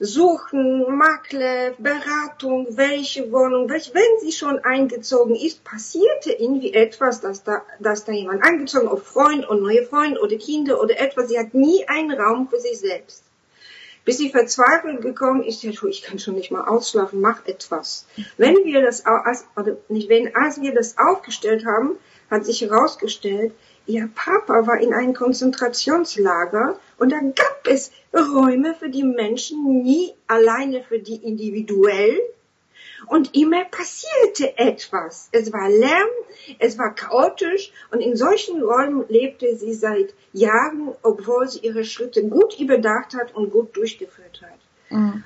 Suchen, 0.00 0.96
Makler, 0.96 1.72
Beratung, 1.76 2.68
welche 2.76 3.32
Wohnung, 3.32 3.68
welche, 3.68 3.92
wenn 3.94 4.20
sie 4.20 4.30
schon 4.30 4.60
eingezogen 4.60 5.34
ist, 5.34 5.64
passierte 5.64 6.32
irgendwie 6.32 6.72
etwas, 6.72 7.20
dass 7.20 7.42
da, 7.42 7.62
dass 7.80 8.04
da 8.04 8.12
jemand 8.12 8.44
eingezogen, 8.44 8.86
ob 8.86 9.04
Freund 9.04 9.48
und 9.48 9.60
neue 9.60 9.84
Freund 9.84 10.20
oder 10.20 10.36
Kinder 10.36 10.80
oder 10.80 11.00
etwas. 11.00 11.28
Sie 11.28 11.38
hat 11.38 11.52
nie 11.52 11.88
einen 11.88 12.12
Raum 12.12 12.48
für 12.48 12.60
sich 12.60 12.78
selbst. 12.78 13.24
Bis 14.04 14.18
sie 14.18 14.30
verzweifelt 14.30 15.02
gekommen 15.02 15.42
ist, 15.42 15.64
ja, 15.64 15.70
ich 15.70 16.02
kann 16.02 16.20
schon 16.20 16.34
nicht 16.34 16.52
mal 16.52 16.64
ausschlafen, 16.64 17.20
mach 17.20 17.44
etwas. 17.46 18.06
Wenn 18.36 18.54
wir 18.64 18.80
das, 18.82 19.02
oder 19.56 19.78
nicht 19.88 20.08
wenn, 20.08 20.34
als 20.36 20.60
wir 20.60 20.72
das 20.72 20.96
aufgestellt 20.96 21.66
haben, 21.66 21.96
hat 22.30 22.44
sich 22.44 22.60
herausgestellt, 22.60 23.52
Ihr 23.88 24.08
Papa 24.14 24.66
war 24.66 24.80
in 24.80 24.92
einem 24.92 25.14
Konzentrationslager 25.14 26.78
und 26.98 27.10
da 27.10 27.18
gab 27.20 27.66
es 27.66 27.90
Räume 28.14 28.74
für 28.74 28.90
die 28.90 29.02
Menschen, 29.02 29.82
nie 29.82 30.14
alleine 30.26 30.82
für 30.82 30.98
die 30.98 31.16
individuell, 31.16 32.20
Und 33.06 33.36
immer 33.36 33.64
passierte 33.64 34.58
etwas. 34.58 35.28
Es 35.32 35.52
war 35.52 35.68
Lärm, 35.68 36.08
es 36.58 36.78
war 36.78 36.94
chaotisch 36.94 37.72
und 37.90 38.00
in 38.00 38.16
solchen 38.16 38.62
Räumen 38.62 39.04
lebte 39.08 39.56
sie 39.56 39.72
seit 39.72 40.14
Jahren, 40.32 40.94
obwohl 41.02 41.48
sie 41.48 41.60
ihre 41.60 41.84
Schritte 41.84 42.26
gut 42.28 42.58
überdacht 42.58 43.14
hat 43.14 43.34
und 43.34 43.50
gut 43.50 43.76
durchgeführt 43.76 44.42
hat. 44.42 44.58
Mhm. 44.90 45.24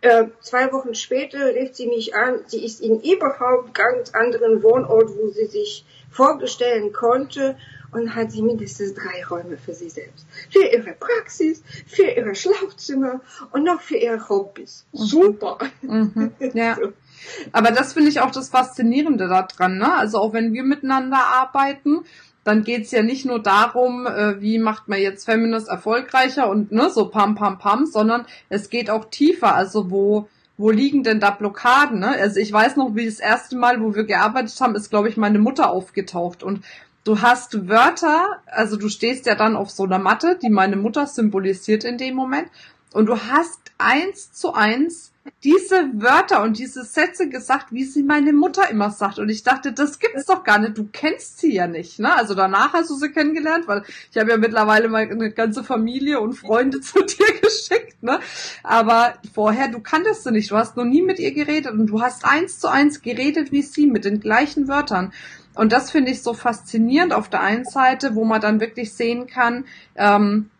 Äh, 0.00 0.26
zwei 0.40 0.70
Wochen 0.72 0.94
später 0.94 1.54
rief 1.54 1.74
sie 1.74 1.86
mich 1.86 2.14
an, 2.14 2.40
sie 2.46 2.62
ist 2.62 2.82
in 2.82 3.00
überhaupt 3.00 3.72
ganz 3.72 4.10
anderen 4.12 4.62
Wohnort, 4.62 5.16
wo 5.16 5.28
sie 5.28 5.46
sich 5.46 5.86
vorstellen 6.10 6.92
konnte 6.92 7.56
und 7.94 8.14
hat 8.14 8.32
sie 8.32 8.42
mindestens 8.42 8.94
drei 8.94 9.24
Räume 9.24 9.56
für 9.56 9.74
sie 9.74 9.88
selbst. 9.88 10.26
Für 10.50 10.64
ihre 10.64 10.92
Praxis, 10.92 11.62
für 11.86 12.10
ihre 12.10 12.34
Schlafzimmer 12.34 13.20
und 13.52 13.64
noch 13.64 13.80
für 13.80 13.96
ihre 13.96 14.28
Hobbys. 14.28 14.84
Mhm. 14.92 14.98
Super. 14.98 15.58
Mhm. 15.82 16.32
Ja. 16.54 16.76
Aber 17.52 17.70
das 17.70 17.92
finde 17.92 18.10
ich 18.10 18.20
auch 18.20 18.30
das 18.30 18.48
Faszinierende 18.48 19.28
daran. 19.28 19.78
Ne? 19.78 19.96
Also 19.96 20.18
auch 20.18 20.32
wenn 20.32 20.52
wir 20.52 20.62
miteinander 20.62 21.18
arbeiten, 21.18 22.04
dann 22.44 22.62
geht's 22.62 22.90
ja 22.90 23.02
nicht 23.02 23.24
nur 23.24 23.42
darum, 23.42 24.06
äh, 24.06 24.40
wie 24.40 24.58
macht 24.58 24.88
man 24.88 25.00
jetzt 25.00 25.24
Feminist 25.24 25.68
erfolgreicher 25.68 26.48
und 26.48 26.70
ne, 26.70 26.90
so 26.90 27.08
pam 27.08 27.34
pam 27.34 27.58
pam, 27.58 27.86
sondern 27.86 28.26
es 28.50 28.68
geht 28.68 28.90
auch 28.90 29.06
tiefer. 29.06 29.54
Also 29.54 29.90
wo 29.90 30.28
wo 30.56 30.70
liegen 30.70 31.02
denn 31.02 31.18
da 31.18 31.30
Blockaden? 31.30 31.98
Ne? 31.98 32.10
Also 32.10 32.38
ich 32.38 32.52
weiß 32.52 32.76
noch, 32.76 32.94
wie 32.94 33.06
das 33.06 33.18
erste 33.18 33.56
Mal, 33.56 33.82
wo 33.82 33.94
wir 33.94 34.04
gearbeitet 34.04 34.60
haben, 34.60 34.76
ist 34.76 34.90
glaube 34.90 35.08
ich 35.08 35.16
meine 35.16 35.38
Mutter 35.38 35.70
aufgetaucht 35.70 36.42
und 36.42 36.60
du 37.04 37.20
hast 37.20 37.68
Wörter, 37.68 38.40
also 38.46 38.76
du 38.76 38.88
stehst 38.88 39.26
ja 39.26 39.34
dann 39.34 39.56
auf 39.56 39.70
so 39.70 39.84
einer 39.84 39.98
Matte, 39.98 40.38
die 40.40 40.50
meine 40.50 40.76
Mutter 40.76 41.06
symbolisiert 41.06 41.84
in 41.84 41.98
dem 41.98 42.14
Moment 42.14 42.48
und 42.92 43.06
du 43.06 43.18
hast 43.18 43.60
eins 43.78 44.32
zu 44.32 44.54
eins 44.54 45.12
diese 45.42 45.88
Wörter 45.94 46.42
und 46.42 46.58
diese 46.58 46.84
Sätze 46.84 47.28
gesagt, 47.28 47.72
wie 47.72 47.84
sie 47.84 48.02
meine 48.02 48.32
Mutter 48.32 48.68
immer 48.70 48.90
sagt. 48.90 49.18
Und 49.18 49.30
ich 49.30 49.42
dachte, 49.42 49.72
das 49.72 49.98
gibt's 49.98 50.26
doch 50.26 50.44
gar 50.44 50.58
nicht. 50.58 50.76
Du 50.76 50.88
kennst 50.92 51.38
sie 51.38 51.54
ja 51.54 51.66
nicht. 51.66 51.98
Ne? 51.98 52.14
Also 52.14 52.34
danach 52.34 52.74
hast 52.74 52.90
du 52.90 52.94
sie 52.94 53.10
kennengelernt, 53.10 53.66
weil 53.66 53.84
ich 54.10 54.18
habe 54.18 54.30
ja 54.30 54.36
mittlerweile 54.36 54.88
mal 54.88 55.08
eine 55.10 55.30
ganze 55.30 55.64
Familie 55.64 56.20
und 56.20 56.34
Freunde 56.34 56.80
zu 56.82 57.02
dir 57.02 57.40
geschickt. 57.40 58.02
Ne? 58.02 58.20
Aber 58.62 59.14
vorher, 59.34 59.68
du 59.68 59.80
kanntest 59.80 60.24
sie 60.24 60.30
nicht. 60.30 60.50
Du 60.50 60.56
hast 60.56 60.76
noch 60.76 60.84
nie 60.84 61.02
mit 61.02 61.18
ihr 61.18 61.32
geredet 61.32 61.72
und 61.72 61.86
du 61.86 62.02
hast 62.02 62.26
eins 62.26 62.58
zu 62.58 62.68
eins 62.68 63.00
geredet 63.00 63.50
wie 63.50 63.62
sie 63.62 63.86
mit 63.86 64.04
den 64.04 64.20
gleichen 64.20 64.68
Wörtern. 64.68 65.12
Und 65.54 65.72
das 65.72 65.90
finde 65.90 66.10
ich 66.10 66.22
so 66.22 66.34
faszinierend 66.34 67.12
auf 67.12 67.28
der 67.28 67.40
einen 67.40 67.64
Seite, 67.64 68.14
wo 68.14 68.24
man 68.24 68.40
dann 68.40 68.60
wirklich 68.60 68.92
sehen 68.94 69.26
kann, 69.26 69.64
ähm, 69.96 70.50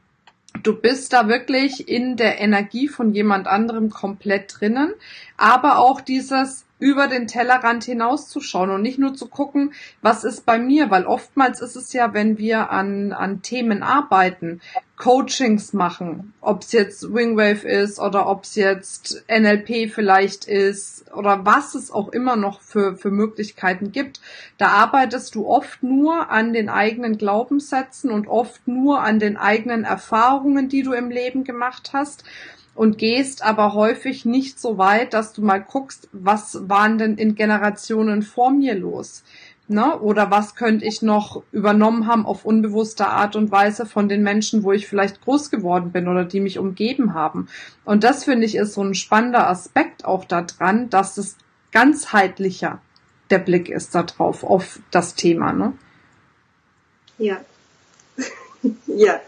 du 0.63 0.81
bist 0.81 1.13
da 1.13 1.29
wirklich 1.29 1.89
in 1.89 2.17
der 2.17 2.41
Energie 2.41 2.89
von 2.89 3.13
jemand 3.13 3.47
anderem 3.47 3.91
komplett 3.91 4.61
drinnen, 4.61 4.95
aber 5.37 5.79
auch 5.79 6.01
dieses 6.01 6.65
über 6.79 7.09
den 7.09 7.27
Tellerrand 7.27 7.85
hinauszuschauen 7.85 8.71
und 8.71 8.83
nicht 8.83 8.99
nur 8.99 9.15
zu 9.15 9.27
gucken, 9.29 9.73
was 10.03 10.23
ist 10.23 10.45
bei 10.45 10.59
mir, 10.59 10.91
weil 10.91 11.07
oftmals 11.07 11.61
ist 11.61 11.77
es 11.77 11.93
ja, 11.93 12.13
wenn 12.13 12.37
wir 12.37 12.71
an, 12.71 13.13
an 13.13 13.43
Themen 13.43 13.83
arbeiten, 13.83 14.61
Coachings 14.97 15.73
machen, 15.73 16.35
ob 16.41 16.63
es 16.63 16.71
jetzt 16.71 17.13
Wingwave 17.13 17.67
ist 17.67 17.99
oder 17.99 18.29
ob 18.29 18.45
es 18.45 18.55
jetzt 18.55 19.25
NLP 19.29 19.93
vielleicht 19.93 20.45
ist 20.45 21.13
oder 21.13 21.45
was 21.45 21.75
es 21.75 21.91
auch 21.91 22.11
immer 22.11 22.37
noch 22.37 22.61
für, 22.61 22.97
für 22.97 23.11
Möglichkeiten 23.11 23.91
gibt, 23.91 24.21
da 24.57 24.69
arbeitest 24.69 25.35
du 25.35 25.49
oft 25.49 25.83
nur 25.83 26.31
an 26.31 26.53
den 26.53 26.69
eigenen 26.69 27.19
Glaubenssätzen 27.19 28.11
und 28.11 28.29
oft 28.29 28.69
nur 28.69 29.03
an 29.03 29.19
den 29.19 29.37
eigenen 29.37 29.83
Erfahrungen, 29.83 30.69
die 30.69 30.83
du 30.83 30.93
im 30.93 31.11
Leben 31.11 31.43
gemacht 31.43 31.91
hast 31.93 32.23
und 32.77 32.99
gehst 32.99 33.45
aber 33.45 33.75
häufig 33.75 34.25
nicht 34.25 34.61
so 34.61 34.79
weit, 34.79 35.13
dass 35.13 35.33
du 35.33 35.43
mal 35.43 35.61
guckst, 35.61 36.09
was 36.13 36.69
waren 36.69 36.99
denn 36.99 37.17
in 37.17 37.35
Generationen 37.35 38.23
vor 38.23 38.51
mir 38.51 38.75
los? 38.75 39.25
Ne? 39.67 39.99
Oder 39.99 40.31
was 40.31 40.55
könnte 40.57 40.85
ich 40.85 41.01
noch 41.01 41.43
übernommen 41.51 42.07
haben 42.07 42.27
auf 42.27 42.45
unbewusste 42.45 43.07
Art 43.07 43.35
und 43.35 43.51
Weise 43.51 43.87
von 43.87 44.11
den 44.11 44.23
Menschen, 44.23 44.63
wo 44.63 44.73
ich 44.73 44.87
vielleicht 44.87 45.23
groß 45.23 45.51
geworden 45.51 45.91
bin 45.91 46.07
oder 46.07 46.25
die 46.25 46.41
mich 46.41 46.59
umgeben 46.59 47.15
haben. 47.15 47.49
Und 47.85 48.05
das 48.05 48.25
finde 48.25 48.45
ich 48.45 48.57
ist 48.57 48.75
so 48.75 48.83
ein 48.83 48.95
spannender 48.95 49.49
Aspekt 49.49 50.05
auch 50.05 50.27
daran, 50.27 50.91
dass 50.91 51.17
es 51.17 51.39
ganzheitlicher 51.73 52.83
der 53.31 53.39
Blick 53.39 53.71
ist 53.71 53.95
darauf, 53.95 54.45
auf 54.45 54.81
das 54.91 55.15
Thema. 55.15 55.53
Ne? 55.53 55.73
Ja. 57.17 57.41
ja. 58.87 59.21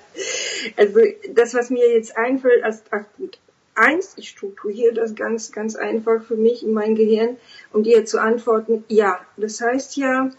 Also 0.77 1.01
das, 1.35 1.55
was 1.55 1.71
mir 1.71 1.95
jetzt 1.95 2.17
einfällt, 2.17 2.63
als 2.63 2.83
ach 2.91 3.05
gut, 3.17 3.39
eins, 3.77 4.15
ich 4.17 4.31
strukturiere 4.31 4.95
das 4.95 5.15
ganz, 5.15 5.53
ganz 5.53 5.77
einfach 5.77 6.23
für 6.23 6.37
mich 6.37 6.63
in 6.63 6.73
mein 6.73 6.95
Gehirn, 6.95 7.37
um 7.73 7.83
dir 7.83 8.05
zu 8.05 8.21
antworten, 8.21 8.85
ja. 8.89 9.21
Das 9.37 9.61
heißt 9.61 9.97
ja, 9.97 10.31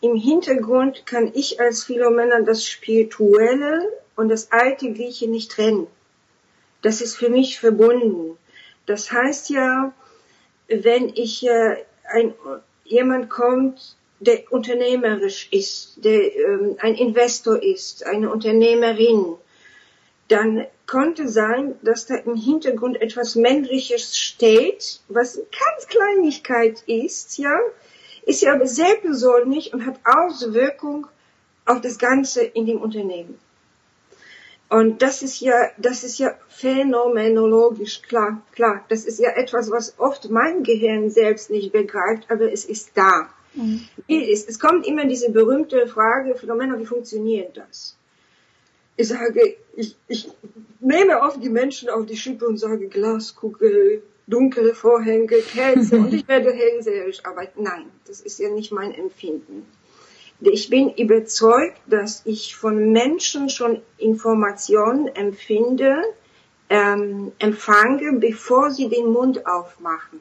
im 0.00 0.16
Hintergrund 0.16 1.06
kann 1.06 1.30
ich 1.34 1.60
als 1.60 1.84
Philomena 1.84 2.40
das 2.42 2.64
Spirituelle 2.64 3.80
und 4.16 4.28
das 4.28 4.52
Alltägliche 4.52 5.28
nicht 5.28 5.50
trennen. 5.50 5.86
Das 6.82 7.00
ist 7.00 7.16
für 7.16 7.28
mich 7.28 7.58
verbunden. 7.58 8.38
Das 8.86 9.10
heißt 9.10 9.50
ja, 9.50 9.92
wenn 10.68 11.08
ich 11.14 11.46
äh, 11.46 11.76
ein, 12.04 12.34
jemand 12.84 13.28
kommt, 13.28 13.96
der 14.20 14.50
unternehmerisch 14.50 15.48
ist, 15.52 16.04
der 16.04 16.34
ähm, 16.36 16.76
ein 16.78 16.94
Investor 16.94 17.62
ist, 17.62 18.06
eine 18.06 18.30
Unternehmerin, 18.30 19.34
dann 20.28 20.66
konnte 20.88 21.28
sein, 21.28 21.76
dass 21.82 22.06
da 22.06 22.16
im 22.16 22.34
Hintergrund 22.34 23.00
etwas 23.00 23.36
Männliches 23.36 24.16
steht, 24.16 25.00
was 25.08 25.36
ganz 25.36 25.86
Kleinigkeit 25.86 26.82
ist, 26.86 27.38
ja, 27.38 27.56
ist 28.24 28.42
ja 28.42 28.54
aber 28.54 28.66
sehr 28.66 28.96
persönlich 28.96 29.72
und 29.72 29.86
hat 29.86 30.00
Auswirkung 30.04 31.06
auf 31.66 31.80
das 31.82 31.98
Ganze 31.98 32.42
in 32.42 32.66
dem 32.66 32.80
Unternehmen. 32.80 33.38
Und 34.70 35.00
das 35.00 35.22
ist 35.22 35.40
ja, 35.40 35.70
das 35.78 36.04
ist 36.04 36.18
ja 36.18 36.34
phänomenologisch 36.48 38.02
klar, 38.02 38.42
klar. 38.52 38.84
Das 38.88 39.04
ist 39.04 39.18
ja 39.18 39.30
etwas, 39.30 39.70
was 39.70 39.98
oft 39.98 40.28
mein 40.30 40.62
Gehirn 40.62 41.10
selbst 41.10 41.50
nicht 41.50 41.72
begreift, 41.72 42.30
aber 42.30 42.52
es 42.52 42.64
ist 42.64 42.90
da. 42.94 43.28
Mhm. 43.54 43.88
Es 44.08 44.58
kommt 44.58 44.86
immer 44.86 45.06
diese 45.06 45.30
berühmte 45.30 45.86
Frage, 45.86 46.34
Phänomena, 46.34 46.78
wie 46.78 46.86
funktioniert 46.86 47.56
das? 47.56 47.96
Ich 48.96 49.08
sage, 49.08 49.56
ich, 49.78 49.96
ich 50.08 50.28
nehme 50.80 51.20
oft 51.20 51.42
die 51.42 51.48
Menschen 51.48 51.88
auf 51.88 52.04
die 52.04 52.16
Schippe 52.16 52.46
und 52.46 52.58
sage 52.58 52.88
Glaskugel, 52.88 54.02
dunkle 54.26 54.74
Vorhänge, 54.74 55.38
Käse 55.38 55.96
und 55.98 56.12
ich 56.12 56.26
werde 56.26 56.52
hellseherisch 56.52 57.24
arbeiten. 57.24 57.62
Nein, 57.62 57.86
das 58.06 58.20
ist 58.20 58.40
ja 58.40 58.50
nicht 58.50 58.72
mein 58.72 58.92
Empfinden. 58.92 59.64
Ich 60.40 60.68
bin 60.68 60.90
überzeugt, 60.90 61.80
dass 61.86 62.22
ich 62.24 62.56
von 62.56 62.92
Menschen 62.92 63.50
schon 63.50 63.80
Informationen 63.98 65.06
empfinde, 65.08 66.02
ähm, 66.70 67.32
empfange, 67.38 68.14
bevor 68.14 68.70
sie 68.72 68.88
den 68.88 69.06
Mund 69.06 69.46
aufmachen. 69.46 70.20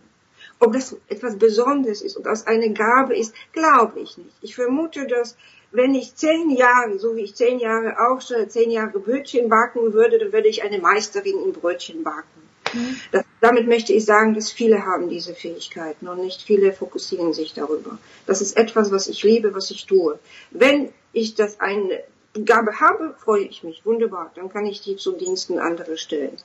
Ob 0.59 0.73
das 0.73 0.95
etwas 1.07 1.37
Besonderes 1.37 2.01
ist 2.01 2.15
und 2.15 2.25
das 2.25 2.45
eine 2.45 2.73
Gabe 2.73 3.15
ist, 3.17 3.33
glaube 3.53 3.99
ich 3.99 4.17
nicht. 4.17 4.35
Ich 4.41 4.55
vermute, 4.55 5.07
dass 5.07 5.35
wenn 5.71 5.93
ich 5.93 6.15
zehn 6.15 6.49
Jahre, 6.49 6.97
so 6.97 7.15
wie 7.15 7.21
ich 7.21 7.35
zehn 7.35 7.59
Jahre 7.59 7.95
auch 7.99 8.21
schon 8.21 8.49
zehn 8.49 8.71
Jahre 8.71 8.99
Brötchen 8.99 9.49
backen 9.49 9.93
würde, 9.93 10.17
dann 10.17 10.31
würde 10.31 10.47
ich 10.47 10.63
eine 10.63 10.79
Meisterin 10.79 11.43
im 11.43 11.53
Brötchen 11.53 12.03
backen. 12.03 12.41
Mhm. 12.73 12.99
Das, 13.11 13.25
damit 13.41 13.67
möchte 13.67 13.93
ich 13.93 14.05
sagen, 14.05 14.33
dass 14.33 14.51
viele 14.51 14.85
haben 14.85 15.09
diese 15.09 15.33
Fähigkeiten 15.33 16.07
und 16.07 16.19
nicht 16.19 16.41
viele 16.41 16.73
fokussieren 16.73 17.33
sich 17.33 17.53
darüber. 17.53 17.97
Das 18.25 18.41
ist 18.41 18.57
etwas, 18.57 18.91
was 18.91 19.07
ich 19.07 19.23
liebe, 19.23 19.53
was 19.53 19.71
ich 19.71 19.85
tue. 19.85 20.19
Wenn 20.51 20.89
ich 21.13 21.35
das 21.35 21.59
eine 21.59 22.03
Gabe 22.45 22.79
habe, 22.79 23.15
freue 23.17 23.43
ich 23.43 23.63
mich. 23.63 23.85
Wunderbar. 23.85 24.31
Dann 24.35 24.49
kann 24.49 24.65
ich 24.65 24.81
die 24.81 24.95
zu 24.95 25.13
Diensten 25.13 25.59
anderer 25.59 25.97
stellen. 25.97 26.37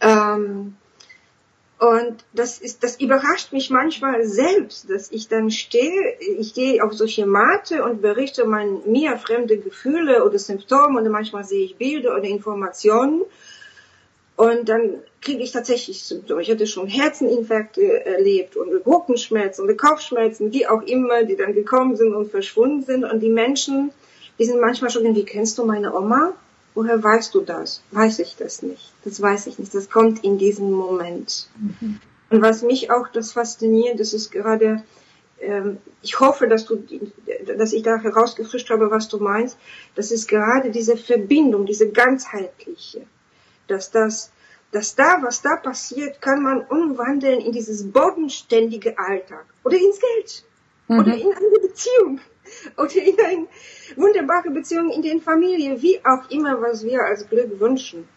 Ähm, 0.00 0.76
und 1.78 2.24
das 2.32 2.58
ist, 2.58 2.82
das 2.82 3.00
überrascht 3.00 3.52
mich 3.52 3.70
manchmal 3.70 4.24
selbst, 4.24 4.90
dass 4.90 5.12
ich 5.12 5.28
dann 5.28 5.50
stehe, 5.50 6.16
ich 6.38 6.52
gehe 6.52 6.82
auf 6.82 6.92
solche 6.92 7.24
Matte 7.24 7.84
und 7.84 8.02
berichte 8.02 8.44
mein, 8.46 8.80
mir 8.84 9.16
fremde 9.16 9.58
Gefühle 9.58 10.24
oder 10.24 10.40
Symptome 10.40 11.00
und 11.00 11.08
manchmal 11.08 11.44
sehe 11.44 11.64
ich 11.64 11.76
Bilder 11.76 12.16
oder 12.16 12.24
Informationen 12.24 13.22
und 14.34 14.68
dann 14.68 15.02
kriege 15.20 15.42
ich 15.42 15.52
tatsächlich 15.52 16.02
Symptome. 16.02 16.42
Ich 16.42 16.50
hatte 16.50 16.66
schon 16.66 16.88
Herzeninfarkte 16.88 18.04
erlebt 18.04 18.56
und 18.56 18.72
Rückenschmerzen 18.84 19.68
und 19.68 19.76
Kopfschmerzen, 19.76 20.52
wie 20.52 20.66
auch 20.66 20.82
immer, 20.82 21.22
die 21.22 21.36
dann 21.36 21.54
gekommen 21.54 21.94
sind 21.94 22.12
und 22.12 22.30
verschwunden 22.30 22.82
sind 22.82 23.04
und 23.04 23.20
die 23.20 23.30
Menschen, 23.30 23.92
die 24.40 24.44
sind 24.44 24.60
manchmal 24.60 24.90
schon, 24.90 25.14
wie 25.14 25.24
kennst 25.24 25.58
du 25.58 25.64
meine 25.64 25.94
Oma? 25.94 26.34
Woher 26.78 27.02
weißt 27.02 27.34
du 27.34 27.40
das? 27.40 27.82
Weiß 27.90 28.20
ich 28.20 28.36
das 28.36 28.62
nicht. 28.62 28.92
Das 29.02 29.20
weiß 29.20 29.48
ich 29.48 29.58
nicht. 29.58 29.74
Das 29.74 29.90
kommt 29.90 30.22
in 30.22 30.38
diesem 30.38 30.70
Moment. 30.70 31.48
Mhm. 31.58 31.98
Und 32.30 32.40
was 32.40 32.62
mich 32.62 32.92
auch 32.92 33.08
das 33.08 33.32
fasziniert, 33.32 33.98
das 33.98 34.12
ist 34.12 34.30
gerade, 34.30 34.84
ähm, 35.40 35.78
ich 36.02 36.20
hoffe, 36.20 36.46
dass 36.46 36.66
du, 36.66 36.80
dass 37.56 37.72
ich 37.72 37.82
da 37.82 37.96
herausgefrischt 37.96 38.70
habe, 38.70 38.92
was 38.92 39.08
du 39.08 39.18
meinst. 39.18 39.58
Das 39.96 40.12
ist 40.12 40.28
gerade 40.28 40.70
diese 40.70 40.96
Verbindung, 40.96 41.66
diese 41.66 41.90
ganzheitliche, 41.90 43.00
dass 43.66 43.90
das 43.90 44.30
dass 44.70 44.94
da, 44.94 45.18
was 45.22 45.42
da 45.42 45.56
passiert, 45.56 46.22
kann 46.22 46.44
man 46.44 46.60
umwandeln 46.60 47.40
in 47.40 47.50
dieses 47.50 47.90
bodenständige 47.90 48.96
Alltag 48.98 49.46
oder 49.64 49.76
ins 49.76 49.98
Geld 49.98 50.44
mhm. 50.86 50.98
oder 51.00 51.14
in 51.16 51.32
eine 51.32 51.58
Beziehung 51.60 52.20
oder 52.76 52.94
in 52.94 53.16
eine 53.18 53.46
wunderbare 53.96 54.50
Beziehung 54.50 54.90
in 54.90 55.02
den 55.02 55.20
Familie, 55.20 55.80
wie 55.82 55.98
auch 56.04 56.30
immer, 56.30 56.60
was 56.60 56.84
wir 56.84 57.00
als 57.02 57.28
Glück 57.28 57.58
wünschen. 57.60 58.08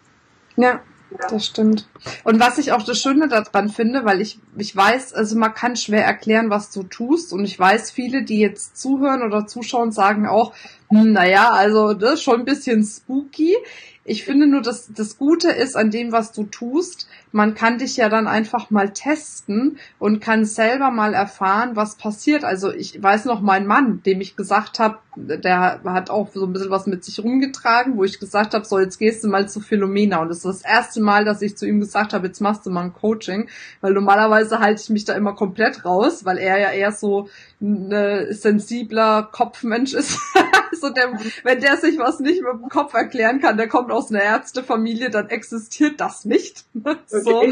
Ja. 0.56 0.80
Das 1.28 1.46
stimmt. 1.46 1.88
Und 2.24 2.40
was 2.40 2.58
ich 2.58 2.72
auch 2.72 2.82
das 2.82 2.98
Schöne 2.98 3.28
daran 3.28 3.68
finde, 3.68 4.04
weil 4.04 4.20
ich, 4.20 4.38
ich 4.56 4.74
weiß, 4.74 5.12
also 5.14 5.36
man 5.36 5.54
kann 5.54 5.76
schwer 5.76 6.04
erklären, 6.04 6.50
was 6.50 6.70
du 6.70 6.84
tust. 6.84 7.32
Und 7.32 7.44
ich 7.44 7.58
weiß, 7.58 7.90
viele, 7.90 8.22
die 8.22 8.38
jetzt 8.38 8.76
zuhören 8.78 9.22
oder 9.22 9.46
zuschauen, 9.46 9.92
sagen 9.92 10.26
auch, 10.26 10.54
hm, 10.88 11.12
naja, 11.12 11.50
also 11.50 11.94
das 11.94 12.14
ist 12.14 12.22
schon 12.22 12.40
ein 12.40 12.44
bisschen 12.44 12.84
spooky. 12.84 13.56
Ich 14.04 14.24
finde 14.24 14.48
nur, 14.48 14.62
dass 14.62 14.92
das 14.92 15.16
Gute 15.16 15.50
ist 15.50 15.76
an 15.76 15.92
dem, 15.92 16.10
was 16.10 16.32
du 16.32 16.42
tust, 16.44 17.06
man 17.30 17.54
kann 17.54 17.78
dich 17.78 17.96
ja 17.96 18.08
dann 18.08 18.26
einfach 18.26 18.70
mal 18.70 18.92
testen 18.92 19.78
und 20.00 20.20
kann 20.20 20.44
selber 20.44 20.90
mal 20.90 21.14
erfahren, 21.14 21.76
was 21.76 21.94
passiert. 21.94 22.42
Also 22.42 22.72
ich 22.72 23.00
weiß 23.00 23.26
noch, 23.26 23.40
mein 23.40 23.64
Mann, 23.64 24.02
dem 24.02 24.20
ich 24.20 24.34
gesagt 24.34 24.80
habe, 24.80 24.98
der 25.14 25.82
hat 25.84 26.10
auch 26.10 26.32
so 26.32 26.44
ein 26.44 26.52
bisschen 26.52 26.70
was 26.70 26.86
mit 26.86 27.04
sich 27.04 27.20
rumgetragen, 27.20 27.96
wo 27.96 28.02
ich 28.02 28.18
gesagt 28.18 28.54
habe, 28.54 28.64
so 28.64 28.80
jetzt 28.80 28.98
gehst 28.98 29.22
du 29.22 29.28
mal 29.28 29.48
zu 29.48 29.60
Philomena. 29.60 30.20
Und 30.20 30.30
das 30.30 30.38
ist 30.38 30.46
das 30.46 30.62
erste 30.62 31.00
Mal, 31.00 31.24
dass 31.24 31.40
ich 31.40 31.56
zu 31.56 31.64
ihm 31.64 31.78
gesagt 31.78 32.12
habe, 32.12 32.26
jetzt 32.26 32.40
machst 32.40 32.66
du 32.66 32.70
mal 32.70 32.82
ein 32.82 32.92
Coaching, 32.92 33.48
weil 33.80 33.92
normalerweise 33.92 34.58
halte 34.58 34.82
ich 34.82 34.90
mich 34.90 35.04
da 35.04 35.14
immer 35.14 35.34
komplett 35.34 35.84
raus, 35.84 36.24
weil 36.24 36.38
er 36.38 36.58
ja 36.58 36.70
eher 36.70 36.90
so 36.90 37.28
ein 37.60 37.92
äh, 37.92 38.32
sensibler 38.34 39.28
Kopfmensch 39.30 39.94
ist. 39.94 40.18
so 40.80 40.90
der, 40.90 41.12
wenn 41.44 41.60
der 41.60 41.76
sich 41.76 41.98
was 41.98 42.20
nicht 42.20 42.42
mit 42.42 42.52
dem 42.52 42.68
Kopf 42.68 42.94
erklären 42.94 43.40
kann, 43.40 43.56
der 43.56 43.68
kommt 43.68 43.90
aus 43.90 44.10
einer 44.10 44.22
Ärztefamilie, 44.22 45.10
dann 45.10 45.28
existiert 45.28 46.00
das 46.00 46.24
nicht. 46.24 46.64
so, 47.06 47.44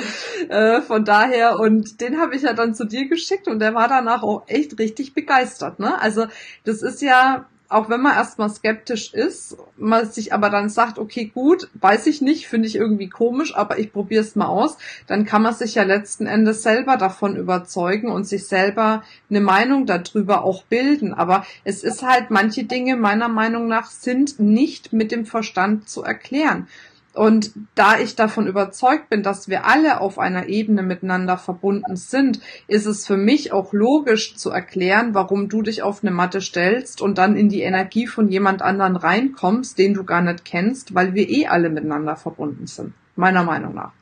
äh, 0.49 0.81
von 0.83 1.05
daher, 1.05 1.59
und 1.59 2.01
den 2.01 2.21
habe 2.21 2.35
ich 2.35 2.43
ja 2.43 2.53
dann 2.53 2.75
zu 2.75 2.85
dir 2.85 3.09
geschickt 3.09 3.49
und 3.49 3.59
der 3.59 3.75
war 3.75 3.89
danach 3.89 4.23
auch 4.23 4.45
echt 4.47 4.79
richtig 4.79 5.15
begeistert. 5.15 5.79
Ne? 5.79 6.01
Also 6.01 6.27
das 6.65 6.83
ist 6.83 7.03
ja 7.03 7.47
auch 7.71 7.89
wenn 7.89 8.03
man 8.03 8.15
erstmal 8.15 8.51
skeptisch 8.51 9.15
ist, 9.15 9.57
man 9.77 10.05
sich 10.11 10.35
aber 10.35 10.51
dann 10.51 10.69
sagt, 10.69 10.99
okay, 10.99 11.31
gut, 11.33 11.69
weiß 11.75 12.09
ich 12.09 12.21
nicht, 12.21 12.49
finde 12.49 12.67
ich 12.67 12.75
irgendwie 12.75 13.09
komisch, 13.09 13.55
aber 13.55 13.79
ich 13.79 13.93
probiere 13.93 14.23
es 14.23 14.35
mal 14.35 14.47
aus, 14.47 14.77
dann 15.07 15.25
kann 15.25 15.43
man 15.43 15.55
sich 15.55 15.77
ja 15.77 15.85
letzten 15.85 16.27
Endes 16.27 16.65
selber 16.65 16.97
davon 16.97 17.37
überzeugen 17.37 18.11
und 18.11 18.25
sich 18.25 18.49
selber 18.49 19.05
eine 19.31 19.41
Meinung 19.41 19.87
darüber 19.87 20.43
auch 20.43 20.65
bilden. 20.65 21.15
Aber 21.15 21.47
es 21.63 21.85
ist 21.85 22.03
halt, 22.03 22.31
manche 22.31 22.65
Dinge 22.65 22.97
meiner 22.97 23.29
Meinung 23.29 23.69
nach 23.69 23.89
sind 23.89 24.41
nicht 24.41 24.93
mit 24.93 25.13
dem 25.13 25.25
Verstand 25.25 25.89
zu 25.89 26.03
erklären. 26.03 26.67
Und 27.13 27.53
da 27.75 27.99
ich 27.99 28.15
davon 28.15 28.47
überzeugt 28.47 29.09
bin, 29.09 29.23
dass 29.23 29.49
wir 29.49 29.65
alle 29.65 30.01
auf 30.01 30.19
einer 30.19 30.47
Ebene 30.47 30.83
miteinander 30.83 31.37
verbunden 31.37 31.97
sind, 31.97 32.41
ist 32.69 32.87
es 32.87 33.07
für 33.07 33.17
mich 33.17 33.53
auch 33.53 33.73
logisch 33.73 34.37
zu 34.37 34.51
erklären, 34.51 35.13
warum 35.13 35.49
du 35.49 35.63
dich 35.63 35.83
auf 35.83 36.03
eine 36.03 36.13
Matte 36.13 36.41
stellst 36.41 37.03
und 37.03 37.19
dann 37.19 37.37
in 37.37 37.49
die 37.49 37.63
Energie 37.63 38.07
von 38.07 38.29
jemand 38.29 38.63
anderen 38.63 38.97
reinkommst, 38.97 39.79
den 39.79 39.95
du 39.95 40.05
gar 40.05 40.23
nicht 40.23 40.45
kennst, 40.45 40.95
weil 40.95 41.15
wir 41.15 41.29
eh 41.29 41.47
alle 41.47 41.69
miteinander 41.69 42.15
verbunden 42.15 42.69
sind. 42.69 42.93
Meiner 43.17 43.43
Meinung 43.43 43.75
nach. 43.75 43.93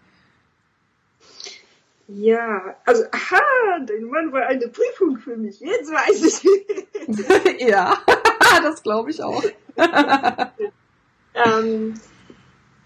Ja, 2.11 2.75
also, 2.87 3.05
aha, 3.13 3.85
dein 3.87 4.05
Mann 4.05 4.33
war 4.33 4.47
eine 4.47 4.69
Prüfung 4.69 5.19
für 5.19 5.37
mich. 5.37 5.61
Jetzt 5.61 5.93
weiß 5.93 6.43
ich. 6.43 7.61
ja, 7.69 7.99
das 8.63 8.83
glaube 8.83 9.11
ich 9.11 9.23
auch. 9.23 9.45
ähm, 11.35 11.95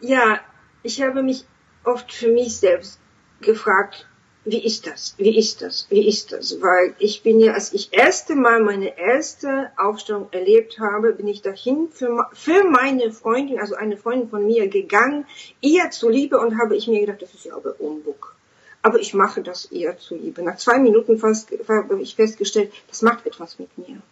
ja, 0.03 0.41
ich 0.83 1.01
habe 1.01 1.23
mich 1.23 1.45
oft 1.85 2.13
für 2.13 2.29
mich 2.29 2.57
selbst 2.57 3.01
gefragt, 3.41 4.07
wie 4.45 4.65
ist 4.65 4.89
das? 4.89 5.15
Wie 5.19 5.39
ist 5.39 5.63
das? 5.63 5.87
Wie 5.89 6.07
ist 6.09 6.33
das? 6.33 6.61
Weil 6.61 6.95
ich 6.99 7.23
bin 7.23 7.39
ja, 7.39 7.53
als 7.53 7.73
ich 7.73 7.93
erste 7.93 8.35
Mal 8.35 8.61
meine 8.61 8.99
erste 8.99 9.71
Aufstellung 9.77 10.29
erlebt 10.33 10.81
habe, 10.81 11.13
bin 11.13 11.29
ich 11.29 11.43
dahin 11.43 11.89
für, 11.93 12.29
für 12.33 12.65
meine 12.65 13.13
Freundin, 13.13 13.61
also 13.61 13.77
eine 13.77 13.97
Freundin 13.97 14.29
von 14.29 14.45
mir, 14.45 14.67
gegangen, 14.67 15.27
ihr 15.61 15.91
zuliebe 15.91 16.41
und 16.41 16.61
habe 16.61 16.77
ich 16.77 16.89
mir 16.89 17.01
gedacht, 17.01 17.23
das 17.23 17.35
ist 17.35 17.45
ja 17.45 17.55
aber 17.55 17.81
Umbug. 17.81 18.35
Aber 18.83 18.99
ich 18.99 19.15
mache 19.15 19.43
das 19.43 19.71
ihr 19.71 19.97
zuliebe. 19.99 20.43
Nach 20.43 20.57
zwei 20.57 20.81
Minuten 20.81 21.19
fast, 21.19 21.53
habe 21.69 22.03
ich 22.03 22.17
festgestellt, 22.17 22.73
das 22.89 23.03
macht 23.03 23.25
etwas 23.27 23.61
mit 23.61 23.79
mir. 23.79 24.03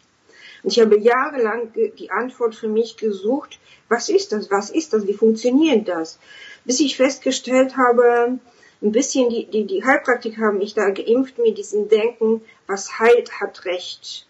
Und 0.63 0.73
ich 0.73 0.81
habe 0.81 0.99
jahrelang 0.99 1.73
die 1.75 2.11
Antwort 2.11 2.55
für 2.55 2.69
mich 2.69 2.97
gesucht, 2.97 3.59
was 3.89 4.09
ist 4.09 4.33
das, 4.33 4.51
was 4.51 4.71
ist 4.71 4.93
das, 4.93 5.07
wie 5.07 5.15
funktioniert 5.15 5.89
das? 5.89 6.19
Bis 6.65 6.81
ich 6.81 6.97
festgestellt 6.97 7.77
habe, 7.77 8.39
ein 8.83 8.93
bisschen 8.93 9.29
die, 9.29 9.47
die, 9.47 9.67
die 9.67 9.85
Heilpraktiker 9.85 10.43
haben 10.43 10.59
mich 10.59 10.75
da 10.75 10.91
geimpft 10.91 11.39
mit 11.39 11.59
diesem 11.59 11.89
Denken, 11.89 12.43
was 12.67 12.99
heilt, 12.99 13.41
hat 13.41 13.65
Recht. 13.65 14.27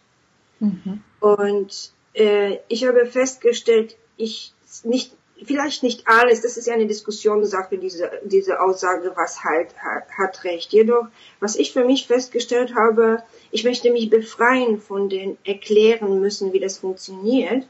Mhm. 0.59 1.03
Und 1.21 1.93
äh, 2.14 2.59
ich 2.69 2.87
habe 2.87 3.07
festgestellt, 3.07 3.97
ich 4.16 4.53
nicht, 4.85 5.12
vielleicht 5.44 5.83
nicht 5.83 6.07
alles, 6.07 6.42
das 6.42 6.57
ist 6.57 6.66
ja 6.66 6.74
eine 6.74 6.87
Diskussionssache, 6.87 7.79
diese, 7.79 8.11
diese 8.24 8.61
Aussage, 8.61 9.12
was 9.14 9.42
halt 9.44 9.68
hat, 9.79 10.44
Recht. 10.44 10.72
Jedoch, 10.72 11.07
was 11.40 11.57
ich 11.57 11.72
für 11.72 11.85
mich 11.85 12.07
festgestellt 12.07 12.74
habe, 12.74 13.22
ich 13.50 13.64
möchte 13.64 13.90
mich 13.90 14.11
befreien 14.11 14.81
von 14.81 15.09
den 15.09 15.38
erklären 15.44 16.20
müssen, 16.20 16.53
wie 16.53 16.61
das 16.61 16.79
funktioniert. 16.79 17.66